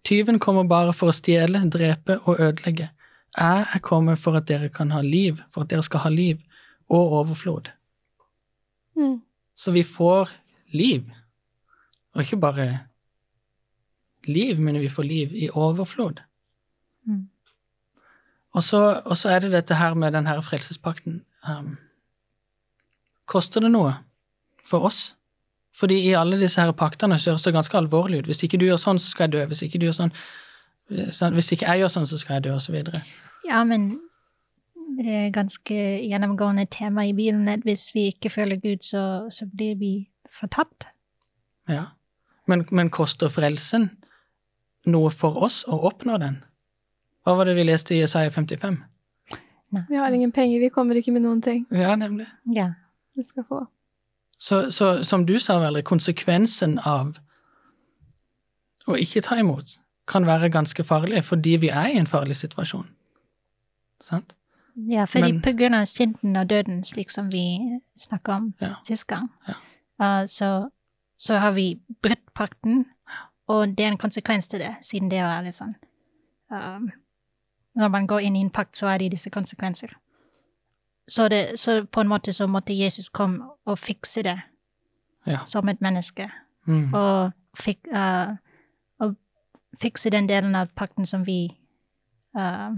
Tyven 0.08 0.39
kommer 0.39 0.63
bare 0.63 0.93
for 0.96 1.12
å 1.12 1.15
stjele, 1.15 1.65
drepe 1.67 2.15
og 2.24 2.39
ødelegge. 2.39 2.91
Jeg 3.36 3.63
er 3.76 3.82
kommet 3.84 4.22
for 4.22 4.39
at 4.39 4.48
dere 4.48 4.70
kan 4.72 4.93
ha 4.96 5.02
liv, 5.04 5.41
for 5.52 5.65
at 5.65 5.74
dere 5.74 5.84
skal 5.84 6.06
ha 6.06 6.12
liv 6.13 6.39
og 6.88 7.15
overflod. 7.20 7.67
Mm. 8.96 9.17
Så 9.56 9.74
vi 9.76 9.84
får 9.84 10.32
liv. 10.72 11.10
Og 12.15 12.24
ikke 12.24 12.39
bare 12.39 12.67
liv, 14.28 14.62
men 14.63 14.80
vi 14.80 14.89
får 14.89 15.04
liv 15.04 15.36
i 15.36 15.50
overflod. 15.52 16.24
Mm. 17.04 17.28
Og 18.56 18.63
så, 18.63 19.02
og 19.06 19.17
så 19.17 19.36
er 19.36 19.43
det 19.43 19.52
dette 19.52 19.76
her 19.76 19.93
med 19.93 20.15
denne 20.15 20.39
frelsespakten. 20.41 21.20
Um, 21.43 21.76
koster 23.28 23.62
det 23.62 23.76
noe 23.76 23.98
for 24.63 24.88
oss? 24.88 25.17
Fordi 25.77 25.99
i 26.09 26.15
alle 26.17 26.39
disse 26.41 26.61
her 26.61 26.73
paktene 26.73 27.19
så 27.21 27.31
høres 27.35 27.45
det 27.45 27.53
ganske 27.53 27.77
alvorlig 27.77 28.23
ut. 28.23 28.29
Hvis 28.31 28.43
ikke 28.47 28.57
du 28.57 28.65
gjør 28.65 28.79
sånn, 28.81 28.99
så 28.99 29.11
skal 29.13 29.27
jeg 29.27 29.35
dø. 29.35 29.45
Hvis 29.51 29.61
ikke 29.67 29.79
du 29.81 29.85
gjør 29.85 29.97
sånn, 29.99 30.13
sånn 31.13 31.37
hvis 31.37 31.51
ikke 31.53 31.69
jeg 31.69 31.83
gjør 31.83 31.93
sånn, 31.93 32.07
så 32.09 32.17
skal 32.21 32.39
jeg 32.39 32.47
dø, 32.47 32.55
og 32.57 32.63
så 32.65 32.73
videre. 32.73 33.03
Ja, 33.45 33.61
men 33.67 33.91
det 34.97 35.13
er 35.13 35.35
ganske 35.35 35.77
gjennomgående 36.07 36.65
tema 36.73 37.05
i 37.05 37.13
Bibelen 37.13 37.49
at 37.51 37.67
hvis 37.67 37.91
vi 37.93 38.07
ikke 38.13 38.33
følger 38.33 38.61
Gud, 38.63 38.81
så, 38.87 39.03
så 39.29 39.45
blir 39.45 39.77
vi 39.77 39.93
fortapt. 40.39 40.89
Ja. 41.69 41.91
Men, 42.47 42.65
men 42.71 42.89
koster 42.89 43.29
frelsen 43.29 43.91
noe 44.87 45.11
for 45.13 45.37
oss 45.45 45.61
å 45.67 45.77
oppnå 45.89 46.17
den? 46.23 46.41
Hva 47.27 47.35
var 47.37 47.49
det 47.49 47.57
vi 47.57 47.67
leste 47.67 47.93
i 47.93 48.01
Jesaja 48.01 48.31
55? 48.31 48.79
Vi 49.91 49.99
har 49.99 50.15
ingen 50.15 50.31
penger, 50.31 50.61
vi 50.63 50.71
kommer 50.71 50.95
ikke 50.95 51.11
med 51.11 51.25
noen 51.25 51.41
ting 51.43 51.65
Ja, 51.75 51.97
nemlig. 51.99 52.25
Ja. 52.55 52.71
vi 53.19 53.25
skal 53.27 53.43
få. 53.49 53.65
Så, 54.38 54.71
så 54.71 55.04
som 55.04 55.26
du 55.26 55.39
sa, 55.39 55.58
Valerie, 55.60 55.84
konsekvensen 55.84 56.78
av 56.86 57.17
å 58.88 58.95
ikke 58.97 59.21
ta 59.26 59.39
imot 59.41 59.78
kan 60.08 60.26
være 60.28 60.50
ganske 60.54 60.84
farlig 60.88 61.23
fordi 61.28 61.58
vi 61.58 61.69
er 61.73 61.89
i 61.91 61.97
en 62.00 62.08
farlig 62.08 62.38
situasjon. 62.39 62.86
Sant? 64.02 64.34
Ja, 64.78 65.06
fordi 65.06 65.32
Men- 65.32 65.41
på 65.41 65.52
grunn 65.58 65.73
av 65.73 65.86
synden 65.88 66.38
og 66.38 66.47
døden, 66.50 66.84
slik 66.86 67.10
som 67.12 67.32
vi 67.32 67.80
snakka 67.97 68.36
om 68.36 68.54
Ja. 68.62 68.76
sist 68.86 69.08
gang, 69.08 69.30
Ja. 69.47 69.54
uh, 70.00 70.26
så, 70.28 70.69
så 71.17 71.39
har 71.39 71.52
vi 71.52 71.80
brutt 72.02 72.34
pakten, 72.36 72.86
og 73.47 73.76
det 73.76 73.86
er 73.86 73.91
en 73.91 73.97
konsekvens 73.97 74.47
til 74.47 74.60
det, 74.60 74.76
siden 74.82 75.10
det 75.10 75.19
er 75.19 75.41
litt 75.41 75.56
sånn 75.56 75.76
uh, 76.52 76.80
Når 77.76 77.89
man 77.91 78.08
går 78.08 78.19
inn 78.21 78.36
i 78.36 78.41
en 78.41 78.50
pakt, 78.50 78.76
så 78.78 78.88
er 78.88 78.97
det 78.97 79.12
disse 79.12 79.30
konsekvenser. 79.30 79.89
Så, 81.08 81.28
det, 81.30 81.60
så 81.60 81.86
på 81.86 82.02
en 82.02 82.08
måte 82.12 82.34
så 82.34 82.48
måtte 82.48 82.74
Jesus 82.76 83.10
komme 83.10 83.46
og 83.65 83.78
fikse 83.80 84.24
det 84.24 84.41
Ja. 85.28 85.43
som 85.43 85.70
et 85.70 85.82
menneske, 85.82 86.30
Mm. 86.67 86.93
og 86.93 87.32
fik, 87.56 87.80
uh, 87.96 88.36
fikse 89.82 90.10
den 90.10 90.28
delen 90.28 90.56
av 90.56 90.67
pakten 90.76 91.06
som 91.06 91.24
vi 91.26 91.50
uh, 92.38 92.72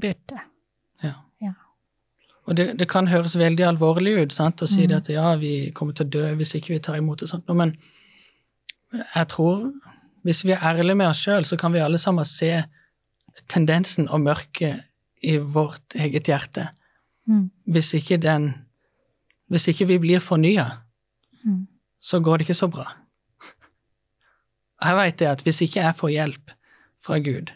brutte. 0.00 0.38
Ja. 1.02 1.12
Ja. 1.40 1.52
Og 2.46 2.56
det, 2.56 2.78
det 2.78 2.88
kan 2.88 3.08
høres 3.08 3.36
veldig 3.38 3.64
alvorlig 3.66 4.16
ut 4.22 4.32
sant? 4.32 4.62
å 4.62 4.66
si 4.66 4.82
Mm. 4.86 4.88
det 4.88 4.96
at 4.96 5.08
ja, 5.08 5.36
vi 5.36 5.70
kommer 5.74 5.92
til 5.94 6.06
å 6.06 6.10
dø 6.10 6.34
hvis 6.34 6.54
ikke 6.54 6.74
vi 6.74 6.78
tar 6.78 6.96
imot 6.96 7.20
det. 7.20 7.28
Sånt. 7.28 7.48
Men 7.48 7.76
jeg 8.92 9.28
tror 9.28 9.72
hvis 10.24 10.44
vi 10.44 10.52
er 10.52 10.58
ærlige 10.64 10.96
med 10.96 11.06
oss 11.08 11.20
sjøl, 11.24 11.44
så 11.44 11.56
kan 11.58 11.72
vi 11.72 11.78
alle 11.78 11.98
sammen 11.98 12.24
se 12.24 12.64
tendensen 13.48 14.08
og 14.08 14.20
mørket 14.20 14.82
i 15.22 15.36
vårt 15.38 15.94
eget 15.94 16.26
hjerte. 16.28 16.68
Mm. 17.28 17.50
Hvis 17.68 17.92
ikke, 17.94 18.16
den, 18.16 18.48
hvis 19.52 19.68
ikke 19.68 19.86
vi 19.92 19.98
blir 19.98 20.20
fornya, 20.24 20.68
Mm. 21.44 21.68
så 22.00 22.18
går 22.20 22.38
det 22.38 22.48
ikke 22.48 22.54
så 22.58 22.66
bra. 22.68 22.84
Jeg 24.84 24.96
veit 24.96 25.18
det 25.20 25.28
at 25.30 25.42
hvis 25.46 25.60
ikke 25.62 25.80
jeg 25.80 25.94
får 25.94 26.10
hjelp 26.10 26.50
fra 27.00 27.18
Gud 27.22 27.52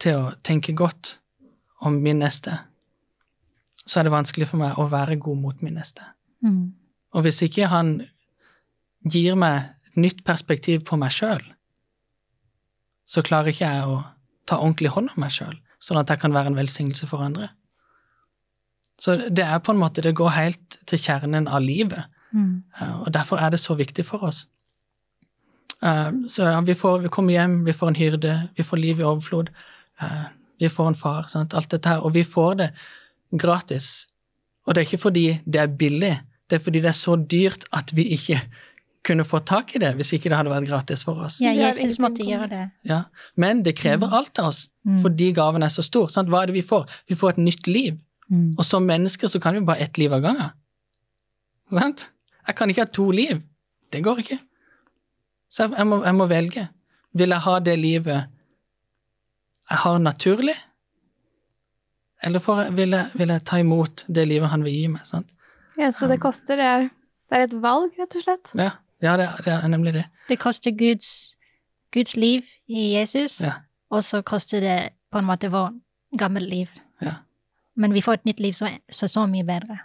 til 0.00 0.16
å 0.16 0.30
tenke 0.44 0.72
godt 0.72 1.18
om 1.84 1.98
min 2.02 2.18
neste, 2.18 2.54
så 3.86 4.00
er 4.00 4.08
det 4.08 4.12
vanskelig 4.12 4.48
for 4.48 4.60
meg 4.60 4.78
å 4.80 4.88
være 4.90 5.18
god 5.20 5.36
mot 5.40 5.62
min 5.62 5.74
neste. 5.76 6.02
Mm. 6.44 6.72
Og 7.12 7.22
hvis 7.24 7.42
ikke 7.44 7.68
han 7.72 7.92
gir 9.04 9.36
meg 9.36 9.68
et 9.88 9.96
nytt 10.00 10.24
perspektiv 10.24 10.84
på 10.88 10.96
meg 11.00 11.12
sjøl, 11.12 11.44
så 13.08 13.22
klarer 13.24 13.52
ikke 13.52 13.68
jeg 13.68 13.84
å 13.88 14.02
ta 14.48 14.58
ordentlig 14.60 14.92
hånd 14.96 15.12
om 15.14 15.22
meg 15.24 15.32
sjøl, 15.32 15.56
sånn 15.80 16.00
at 16.00 16.08
jeg 16.12 16.20
kan 16.20 16.32
være 16.36 16.52
en 16.52 16.58
velsignelse 16.60 17.06
for 17.08 17.24
andre. 17.24 17.48
Så 18.98 19.16
det 19.30 19.44
er 19.44 19.58
på 19.62 19.72
en 19.72 19.78
måte, 19.78 20.02
det 20.02 20.14
går 20.18 20.28
helt 20.34 20.78
til 20.86 20.98
kjernen 20.98 21.46
av 21.48 21.60
livet. 21.62 22.04
Mm. 22.32 22.62
Eh, 22.80 23.00
Og 23.02 23.12
derfor 23.14 23.36
er 23.38 23.50
det 23.50 23.60
så 23.60 23.74
viktig 23.78 24.04
for 24.06 24.18
oss. 24.24 24.46
Eh, 25.82 26.10
Så 26.28 26.42
ja, 26.42 26.60
vi, 26.60 26.74
får, 26.74 26.98
vi 26.98 27.08
kommer 27.08 27.32
hjem, 27.32 27.64
vi 27.64 27.72
får 27.72 27.88
en 27.88 27.94
hyrde, 28.00 28.48
vi 28.56 28.62
får 28.64 28.76
liv 28.82 29.00
i 29.00 29.04
overflod, 29.06 29.48
eh, 30.00 30.24
vi 30.60 30.68
får 30.68 30.88
en 30.88 30.94
far, 30.94 31.28
sant? 31.28 31.54
alt 31.54 31.70
dette 31.70 31.88
her, 31.88 32.00
og 32.04 32.14
vi 32.14 32.24
får 32.24 32.54
det 32.58 32.70
gratis. 33.38 34.06
Og 34.66 34.74
det 34.74 34.80
er 34.82 34.86
ikke 34.88 35.02
fordi 35.02 35.26
det 35.46 35.60
er 35.62 35.66
billig, 35.78 36.16
det 36.50 36.58
er 36.58 36.64
fordi 36.64 36.80
det 36.82 36.88
er 36.90 36.98
så 36.98 37.14
dyrt 37.16 37.64
at 37.72 37.92
vi 37.94 38.08
ikke 38.16 38.40
kunne 39.04 39.24
få 39.24 39.38
tak 39.46 39.74
i 39.76 39.78
det 39.78 39.94
hvis 39.96 40.10
ikke 40.12 40.28
det 40.28 40.36
hadde 40.36 40.50
vært 40.50 40.66
gratis 40.68 41.04
for 41.06 41.22
oss. 41.24 41.38
Ja, 41.40 41.52
Jesus 41.54 41.98
måtte 42.02 42.24
gjøre 42.26 42.48
det. 42.50 42.58
det. 42.58 42.90
Ja. 42.90 43.02
Men 43.36 43.62
det 43.62 43.76
krever 43.78 44.10
alt 44.12 44.38
av 44.38 44.48
oss, 44.50 44.68
Mm. 44.88 45.02
fordi 45.02 45.32
gaven 45.36 45.62
er 45.62 45.68
så 45.68 45.82
stor. 45.82 46.08
Sant? 46.08 46.28
Hva 46.28 46.42
er 46.42 46.46
det 46.46 46.54
vi 46.54 46.62
får? 46.62 46.86
Vi 47.08 47.14
får 47.14 47.28
et 47.30 47.38
nytt 47.38 47.66
liv. 47.66 47.98
Mm. 48.28 48.54
Og 48.58 48.64
som 48.64 48.84
mennesker 48.84 49.30
så 49.30 49.40
kan 49.40 49.56
vi 49.56 49.64
bare 49.64 49.84
ett 49.84 49.98
liv 49.98 50.12
av 50.12 50.22
gangen. 50.24 50.50
Sant? 51.72 52.10
Jeg 52.46 52.56
kan 52.56 52.70
ikke 52.70 52.84
ha 52.84 52.92
to 52.92 53.10
liv. 53.12 53.42
Det 53.92 54.02
går 54.04 54.20
ikke. 54.24 54.38
Så 55.48 55.64
jeg, 55.64 55.78
jeg, 55.78 55.86
må, 55.88 56.02
jeg 56.04 56.16
må 56.16 56.26
velge. 56.28 56.68
Vil 57.16 57.32
jeg 57.32 57.44
ha 57.44 57.58
det 57.64 57.78
livet 57.78 58.26
jeg 59.68 59.78
har 59.82 59.98
naturlig, 60.00 60.54
eller 62.24 62.40
for, 62.40 62.70
vil, 62.74 62.94
jeg, 62.96 63.10
vil 63.14 63.32
jeg 63.34 63.44
ta 63.46 63.58
imot 63.60 64.04
det 64.08 64.24
livet 64.28 64.48
han 64.48 64.64
vil 64.64 64.74
gi 64.74 64.86
meg? 64.94 65.04
Sant? 65.06 65.28
så 65.94 66.08
det 66.10 66.16
koster, 66.22 66.58
det 66.58 66.66
er, 66.66 66.86
det 67.30 67.38
er 67.38 67.44
et 67.46 67.56
valg, 67.62 67.92
rett 68.00 68.16
og 68.18 68.24
slett. 68.24 68.54
Ja, 68.58 68.70
ja 69.04 69.12
det, 69.20 69.28
det 69.44 69.52
er 69.54 69.68
nemlig 69.70 69.92
det. 69.94 70.06
Det 70.26 70.38
koster 70.42 70.74
Guds, 70.74 71.36
Guds 71.94 72.16
liv 72.16 72.48
i 72.66 72.94
Jesus, 72.96 73.40
Ja. 73.44 73.52
og 73.92 74.02
så 74.04 74.22
koster 74.26 74.64
det 74.64 74.78
på 75.12 75.20
en 75.20 75.28
måte 75.28 75.52
vår 75.52 75.76
gammel 76.18 76.48
liv. 76.48 76.72
Ja. 77.04 77.20
Men 77.78 77.94
vi 77.94 78.02
får 78.02 78.18
et 78.18 78.28
nytt 78.32 78.42
liv 78.42 78.56
som 78.56 78.68
er 78.68 78.80
så, 78.90 79.08
så 79.10 79.24
mye 79.30 79.46
bedre. 79.46 79.78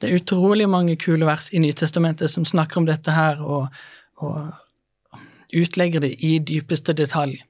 Det 0.00 0.08
er 0.08 0.20
utrolig 0.20 0.68
mange 0.70 0.96
kule 1.00 1.26
vers 1.28 1.50
i 1.52 1.60
Nytestamentet 1.60 2.30
som 2.30 2.46
snakker 2.46 2.80
om 2.80 2.86
dette 2.88 3.12
her, 3.12 3.40
og, 3.42 3.68
og 4.22 4.52
utlegger 5.56 6.04
det 6.04 6.14
i 6.24 6.38
dypeste 6.38 6.94
detalj. 6.96 7.40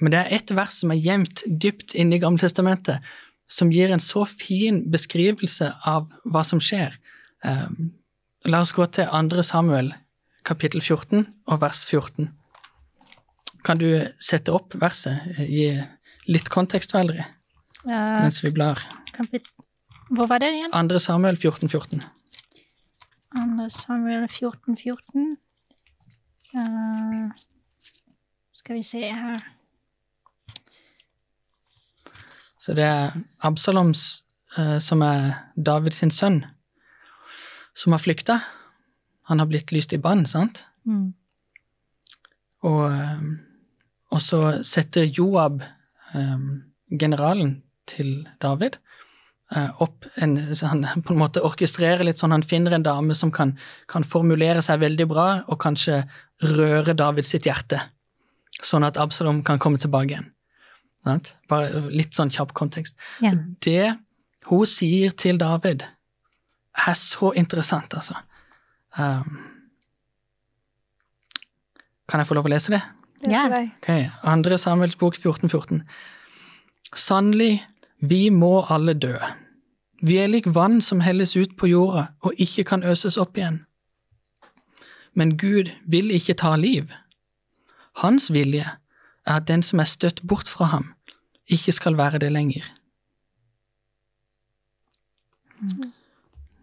Men 0.00 0.14
det 0.14 0.20
er 0.20 0.36
ett 0.36 0.52
vers 0.54 0.80
som 0.82 0.92
er 0.92 1.00
gjemt 1.00 1.44
dypt 1.46 1.94
inne 1.98 2.16
i 2.16 2.22
Gamletestamentet, 2.22 3.02
som 3.48 3.72
gir 3.72 3.92
en 3.92 4.02
så 4.02 4.24
fin 4.28 4.82
beskrivelse 4.92 5.72
av 5.88 6.08
hva 6.24 6.44
som 6.46 6.60
skjer. 6.62 6.94
Um, 7.44 7.92
la 8.48 8.62
oss 8.64 8.72
gå 8.76 8.86
til 8.94 9.08
2. 9.10 9.42
Samuel, 9.46 9.92
kapittel 10.46 10.82
14 10.82 11.26
og 11.46 11.60
vers 11.62 11.84
14. 11.88 12.30
Kan 13.62 13.78
du 13.78 13.88
sette 14.18 14.54
opp 14.54 14.74
verset? 14.80 15.22
Gi 15.38 15.68
litt 16.30 16.48
kontekst, 16.50 16.94
Valerie, 16.96 17.28
Uh, 17.84 18.22
mens 18.22 18.44
vi 18.44 18.50
blar. 18.54 18.80
Hvor 20.12 20.26
var 20.30 20.38
det 20.42 20.52
igjen? 20.52 20.72
2. 20.72 20.98
Samuel 20.98 21.36
14, 21.36 21.68
14. 21.68 22.02
Andre 23.36 23.70
Samuel 23.70 24.28
14, 24.28 24.76
14. 24.76 25.36
Uh, 26.54 27.30
skal 28.52 28.76
vi 28.76 28.82
se 28.82 29.00
her. 29.00 29.40
Så 32.58 32.74
det 32.78 32.84
er 32.84 33.16
Absaloms, 33.40 34.24
uh, 34.58 34.78
som 34.78 35.02
er 35.02 35.32
David 35.56 35.96
sin 35.96 36.10
sønn, 36.10 36.44
som 37.74 37.92
har 37.92 38.04
flykta. 38.04 38.38
Han 39.30 39.38
har 39.38 39.48
blitt 39.50 39.72
lyst 39.72 39.92
i 39.92 39.98
bann, 39.98 40.26
sant? 40.26 40.66
Mm. 40.84 41.14
Og, 42.62 42.92
eh, 42.92 43.22
og 44.10 44.20
så 44.22 44.40
setter 44.66 45.08
Joab, 45.08 45.62
um, 46.14 46.62
generalen 47.00 47.62
til 47.90 48.26
David, 48.42 48.76
eh, 49.54 49.70
opp 49.82 50.06
en 50.16 50.36
Han 50.36 51.02
på 51.06 51.14
en 51.14 51.22
måte 51.22 51.42
orkestrerer 51.42 52.04
litt 52.04 52.18
sånn, 52.18 52.34
han 52.34 52.46
finner 52.46 52.72
en 52.76 52.86
dame 52.86 53.14
som 53.14 53.30
kan, 53.30 53.56
kan 53.88 54.04
formulere 54.04 54.62
seg 54.62 54.80
veldig 54.80 55.08
bra, 55.08 55.28
og 55.48 55.60
kanskje 55.60 56.04
røre 56.42 56.94
David 56.94 57.26
sitt 57.26 57.46
hjerte, 57.46 57.80
sånn 58.62 58.84
at 58.84 58.98
Absalom 58.98 59.42
kan 59.42 59.58
komme 59.58 59.78
tilbake 59.78 60.14
igjen. 60.14 60.30
Sant? 61.02 61.34
Bare 61.50 61.88
litt 61.90 62.14
sånn 62.14 62.30
kjapp 62.30 62.52
kontekst. 62.54 62.94
Ja. 63.22 63.34
Det 63.34 63.96
hun 64.50 64.66
sier 64.66 65.14
til 65.18 65.38
David, 65.38 65.84
er 66.86 66.94
så 66.98 67.32
interessant, 67.36 67.94
altså. 67.94 68.16
Um, 68.98 69.38
kan 72.08 72.20
jeg 72.20 72.28
få 72.28 72.36
lov 72.36 72.48
å 72.48 72.52
lese 72.52 72.74
det? 72.74 72.82
Ja. 73.30 73.44
Okay. 73.46 74.08
Andre 74.26 74.58
Samuels 74.58 74.98
bok 74.98 75.16
1414. 75.16 75.84
Sannelig, 76.92 77.62
vi 78.02 78.30
må 78.30 78.64
alle 78.68 78.94
dø. 78.94 79.14
Vi 80.02 80.18
er 80.18 80.26
lik 80.26 80.48
vann 80.54 80.80
som 80.82 81.00
helles 81.00 81.36
ut 81.36 81.54
på 81.56 81.68
jorda 81.70 82.08
og 82.26 82.34
ikke 82.42 82.64
kan 82.66 82.82
øses 82.82 83.16
opp 83.16 83.38
igjen. 83.38 83.62
Men 85.14 85.36
Gud 85.38 85.70
vil 85.86 86.10
ikke 86.10 86.34
ta 86.34 86.56
liv. 86.56 86.90
Hans 88.02 88.32
vilje 88.32 88.66
er 89.26 89.36
at 89.36 89.46
den 89.46 89.62
som 89.62 89.78
er 89.78 89.86
støtt 89.86 90.22
bort 90.26 90.48
fra 90.48 90.64
ham, 90.72 90.94
ikke 91.46 91.72
skal 91.72 91.96
være 91.96 92.18
det 92.18 92.32
lenger. 92.32 92.64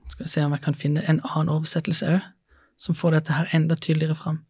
Skal 0.08 0.26
vi 0.26 0.30
se 0.30 0.44
om 0.44 0.52
jeg 0.52 0.62
kan 0.62 0.76
finne 0.76 1.06
en 1.08 1.22
annen 1.24 1.54
oversettelse 1.54 2.10
òg, 2.18 2.20
som 2.80 2.96
får 2.96 3.16
dette 3.16 3.36
her 3.36 3.56
enda 3.56 3.76
tydeligere 3.76 4.16
fram. 4.16 4.42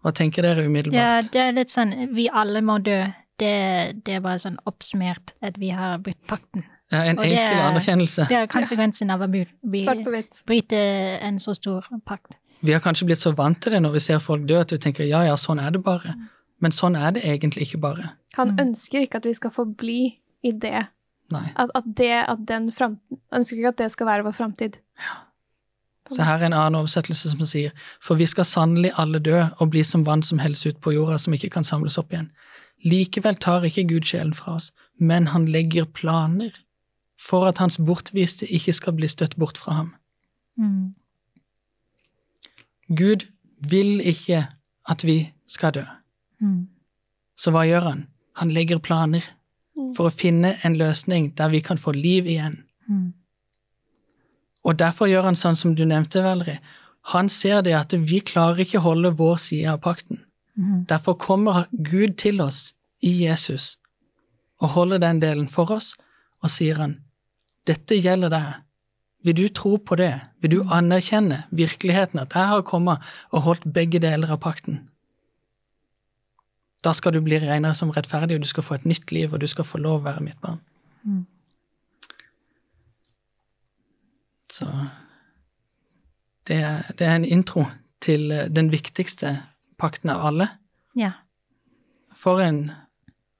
Hva 0.00 0.12
tenker 0.16 0.42
dere 0.42 0.64
umiddelbart? 0.64 0.96
ja, 0.96 1.20
det 1.20 1.40
er 1.40 1.52
litt 1.52 1.72
sånn 1.72 1.92
Vi 2.16 2.30
alle 2.32 2.62
må 2.64 2.78
dø. 2.80 3.02
Det, 3.40 4.02
det 4.04 4.14
er 4.18 4.20
bare 4.24 4.38
sånn 4.42 4.58
oppsummert 4.68 5.32
at 5.42 5.56
vi 5.60 5.70
har 5.72 5.98
brutt 6.04 6.20
pakten. 6.28 6.64
Ja, 6.92 7.04
en 7.06 7.18
Og 7.18 7.24
det 7.24 7.32
enkel 7.38 7.58
er- 7.58 7.68
anerkjennelse. 7.70 8.26
Det 8.28 8.36
er 8.36 8.46
konsekvensen 8.50 9.10
av 9.14 9.22
å 9.24 9.28
bryte 9.30 10.80
en 11.22 11.38
så 11.38 11.54
stor 11.56 11.86
pakt. 12.04 12.36
Vi 12.62 12.72
har 12.74 12.80
kanskje 12.84 13.06
blitt 13.08 13.22
så 13.22 13.32
vant 13.34 13.60
til 13.62 13.72
det 13.72 13.80
når 13.82 13.92
vi 13.96 14.00
ser 14.04 14.18
folk 14.20 14.44
dø, 14.46 14.58
at 14.60 14.70
vi 14.74 14.78
tenker 14.78 15.06
ja, 15.08 15.22
ja, 15.24 15.34
sånn 15.40 15.60
er 15.62 15.70
det 15.72 15.82
bare. 15.86 16.14
Men 16.60 16.70
sånn 16.76 16.98
er 17.00 17.12
det 17.16 17.22
egentlig 17.24 17.68
ikke 17.70 17.80
bare. 17.80 18.10
Han 18.36 18.50
Mm. 18.56 18.58
ønsker 18.68 19.00
ikke 19.06 19.16
at 19.16 19.24
vi 19.24 19.32
skal 19.34 19.50
forbli 19.50 20.18
i 20.44 20.52
det. 20.52 20.86
Nei. 21.30 21.52
At, 21.56 21.70
at 21.74 21.84
det, 21.94 22.10
at 22.28 22.44
den 22.46 22.70
fram, 22.70 22.98
ønsker 23.32 23.56
ikke 23.56 23.68
at 23.68 23.76
det 23.76 23.90
skal 23.92 24.06
være 24.06 24.24
vår 24.24 24.32
framtid. 24.36 24.76
Så 26.10 26.24
her 26.26 26.40
er 26.42 26.46
en 26.46 26.52
annen 26.52 26.80
oversettelse 26.80 27.30
som 27.30 27.38
sier 27.46 27.70
For 28.00 28.16
vi 28.16 28.26
skal 28.26 28.44
sannelig 28.44 28.90
alle 28.98 29.20
dø 29.22 29.44
og 29.60 29.70
bli 29.70 29.82
som 29.86 30.02
vann 30.04 30.22
som 30.26 30.38
helles 30.42 30.66
ut 30.66 30.80
på 30.82 30.92
jorda, 30.92 31.18
som 31.18 31.32
ikke 31.32 31.50
kan 31.50 31.62
samles 31.64 31.96
opp 31.98 32.10
igjen. 32.12 32.30
Likevel 32.84 33.36
tar 33.36 33.64
ikke 33.68 33.86
Gud 33.88 34.08
sjelen 34.08 34.34
fra 34.34 34.56
oss, 34.56 34.72
men 34.98 35.26
han 35.34 35.46
legger 35.46 35.84
planer 35.84 36.50
for 37.20 37.46
at 37.46 37.58
hans 37.58 37.76
bortviste 37.78 38.46
ikke 38.48 38.72
skal 38.72 38.96
bli 38.96 39.08
støtt 39.08 39.36
bort 39.36 39.58
fra 39.58 39.72
ham. 39.72 39.90
Mm. 40.56 40.94
Gud 42.96 43.26
vil 43.70 44.00
ikke 44.00 44.46
at 44.88 45.04
vi 45.04 45.32
skal 45.46 45.74
dø. 45.74 45.84
Mm. 46.40 46.68
Så 47.36 47.52
hva 47.52 47.66
gjør 47.68 47.80
han? 47.90 48.06
Han 48.36 48.50
legger 48.50 48.78
planer 48.78 49.24
Mm. 49.80 49.94
for 49.96 50.08
å 50.08 50.12
finne 50.14 50.56
en 50.66 50.76
løsning 50.76 51.30
der 51.38 51.48
vi 51.48 51.60
kan 51.64 51.78
få 51.78 51.92
liv 51.96 52.26
igjen. 52.26 52.62
Mm. 52.88 53.12
Og 54.64 54.78
derfor 54.78 55.08
gjør 55.08 55.22
han 55.30 55.38
sånn 55.38 55.56
som 55.56 55.74
du 55.74 55.84
nevnte, 55.84 56.22
Valerie. 56.22 56.60
Han 57.14 57.28
ser 57.28 57.62
det 57.62 57.74
at 57.78 57.94
vi 57.96 58.20
klarer 58.20 58.60
ikke 58.64 58.82
holde 58.84 59.14
vår 59.16 59.38
side 59.40 59.70
av 59.72 59.80
pakten. 59.80 60.20
Mm. 60.60 60.84
Derfor 60.90 61.16
kommer 61.16 61.64
Gud 61.72 62.18
til 62.20 62.40
oss 62.44 62.74
i 63.00 63.14
Jesus 63.24 63.78
og 64.60 64.74
holder 64.76 65.00
den 65.00 65.22
delen 65.22 65.48
for 65.48 65.70
oss, 65.72 65.94
og 66.44 66.52
sier 66.52 66.76
han, 66.76 66.98
dette 67.64 67.96
gjelder 67.96 68.32
deg. 68.32 68.48
Vil 69.24 69.36
du 69.36 69.46
tro 69.56 69.78
på 69.80 69.96
det? 69.96 70.12
Vil 70.44 70.52
du 70.52 70.60
anerkjenne 70.68 71.46
virkeligheten 71.50 72.20
at 72.20 72.36
jeg 72.36 72.52
har 72.52 72.64
kommet 72.68 73.00
og 73.32 73.46
holdt 73.46 73.64
begge 73.72 74.00
deler 74.04 74.36
av 74.36 74.42
pakten? 74.44 74.82
da 76.84 76.92
skal 76.96 77.12
du 77.12 77.20
bli 77.24 77.38
regnet 77.40 77.76
som 77.76 77.92
rettferdig, 77.92 78.38
og 78.38 78.44
du 78.44 78.48
skal 78.48 78.64
få 78.64 78.78
et 78.78 78.88
nytt 78.88 79.12
liv, 79.12 79.32
og 79.32 79.40
du 79.42 79.48
skal 79.50 79.68
få 79.68 79.80
lov 79.80 80.00
å 80.00 80.06
være 80.08 80.24
mitt 80.24 80.40
barn. 80.40 80.60
Mm. 81.04 81.24
Så 84.50 84.66
det 86.48 86.60
det 86.98 87.06
er 87.06 87.14
en 87.14 87.28
intro 87.28 87.66
til 88.00 88.30
eh, 88.32 88.48
den 88.48 88.72
viktigste 88.72 89.36
pakten 89.80 90.12
av 90.12 90.26
alle. 90.30 90.48
Ja. 90.98 91.12
For 92.16 92.42
en, 92.44 92.70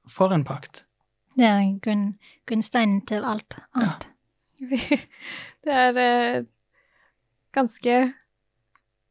for 0.09 0.33
en 0.35 0.45
pakt. 0.49 0.85
Det 1.37 1.47
er 1.47 1.61
grunn, 1.85 2.07
grunnsteinen 2.49 3.03
til 3.09 3.27
alt 3.27 3.59
annet. 3.77 4.09
Ja. 4.09 4.17
Det 5.61 5.75
er 5.77 5.99
eh, 6.01 6.45
ganske 7.53 7.97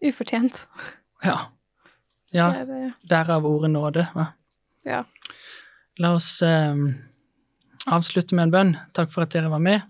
ufortjent. 0.01 0.63
Ja. 1.21 1.35
Ja, 2.33 2.47
eh, 2.61 2.91
derav 3.09 3.45
ordet 3.45 3.69
nåde. 3.71 4.07
Va? 4.15 4.25
ja. 4.85 5.03
La 5.97 6.13
oss 6.15 6.41
eh, 6.41 6.75
avslutte 7.85 8.35
med 8.35 8.47
en 8.47 8.53
bønn. 8.53 8.75
Takk 8.93 9.13
for 9.13 9.25
at 9.25 9.33
dere 9.33 9.51
var 9.51 9.61
med. 9.61 9.81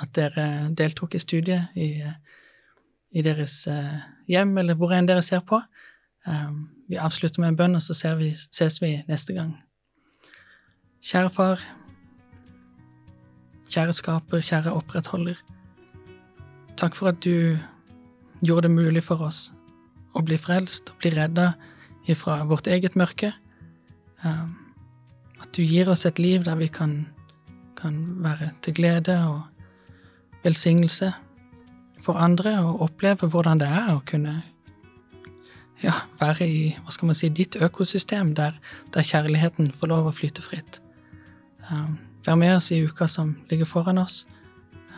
At 0.00 0.14
dere 0.16 0.70
deltok 0.76 1.14
i 1.14 1.22
studiet 1.22 1.76
i, 1.78 1.90
i 3.10 3.24
deres 3.24 3.62
eh, 3.70 4.00
hjem, 4.30 4.56
eller 4.62 4.78
hvor 4.78 4.94
enn 4.94 5.08
dere 5.08 5.24
ser 5.26 5.42
på. 5.46 5.60
Eh, 6.26 6.50
vi 6.88 6.98
avslutter 7.00 7.40
med 7.40 7.52
en 7.52 7.56
bønn, 7.56 7.74
og 7.78 7.82
så 7.82 8.14
vi, 8.18 8.34
ses 8.52 8.80
vi 8.82 8.96
neste 9.08 9.36
gang. 9.36 9.54
Kjære 11.00 11.30
far, 11.32 11.62
kjære 13.70 13.94
skaper, 13.96 14.42
kjære 14.44 14.74
opprettholder. 14.76 15.38
Takk 16.76 16.96
for 16.96 17.12
at 17.12 17.22
du 17.24 17.56
gjorde 18.44 18.68
det 18.68 18.74
mulig 18.76 19.04
for 19.04 19.22
oss 19.24 19.50
å 20.16 20.22
bli 20.26 20.36
frelst 20.40 20.90
og 20.90 21.00
bli 21.00 21.12
redda 21.14 21.52
ifra 22.10 22.40
vårt 22.48 22.66
eget 22.66 22.96
mørke. 22.98 23.32
Um, 24.24 24.56
at 25.40 25.52
du 25.56 25.62
gir 25.62 25.88
oss 25.88 26.04
et 26.08 26.18
liv 26.18 26.44
der 26.44 26.58
vi 26.60 26.68
kan, 26.68 27.06
kan 27.80 27.96
være 28.20 28.50
til 28.64 28.76
glede 28.76 29.16
og 29.24 29.42
velsignelse 30.44 31.12
for 32.00 32.16
andre, 32.16 32.58
og 32.64 32.82
oppleve 32.88 33.28
hvordan 33.28 33.60
det 33.60 33.68
er 33.68 33.92
å 33.94 34.04
kunne 34.08 34.40
ja, 35.84 35.94
være 36.20 36.46
i 36.46 36.60
hva 36.84 36.92
skal 36.94 37.10
man 37.10 37.18
si, 37.18 37.30
ditt 37.32 37.56
økosystem, 37.56 38.34
der, 38.36 38.56
der 38.94 39.06
kjærligheten 39.06 39.72
får 39.80 39.92
lov 39.92 40.10
å 40.10 40.14
flyte 40.14 40.44
fritt. 40.44 40.80
Um, 41.70 41.98
vær 42.26 42.38
med 42.40 42.56
oss 42.56 42.70
i 42.74 42.82
uka 42.84 43.08
som 43.08 43.34
ligger 43.50 43.68
foran 43.68 44.00
oss. 44.02 44.24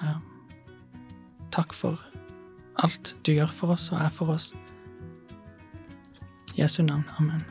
Um, 0.03 0.23
takk 1.55 1.75
for 1.77 2.01
alt 2.83 3.15
du 3.27 3.35
gjør 3.35 3.53
for 3.55 3.77
oss 3.77 3.91
og 3.93 4.01
er 4.03 4.13
for 4.15 4.35
oss. 4.35 4.53
Jesu 6.57 6.83
navn. 6.83 7.05
Amen. 7.21 7.45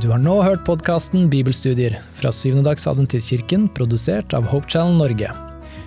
Du 0.00 0.12
har 0.12 0.20
nå 0.22 0.36
hørt 0.44 0.62
podkasten 0.68 1.26
Bibelstudier 1.32 1.96
fra 2.14 2.30
Syvendedagsadventistkirken, 2.30 3.66
produsert 3.74 4.36
av 4.36 4.46
Hope 4.52 4.70
Channel 4.70 5.00
Norge. 5.00 5.45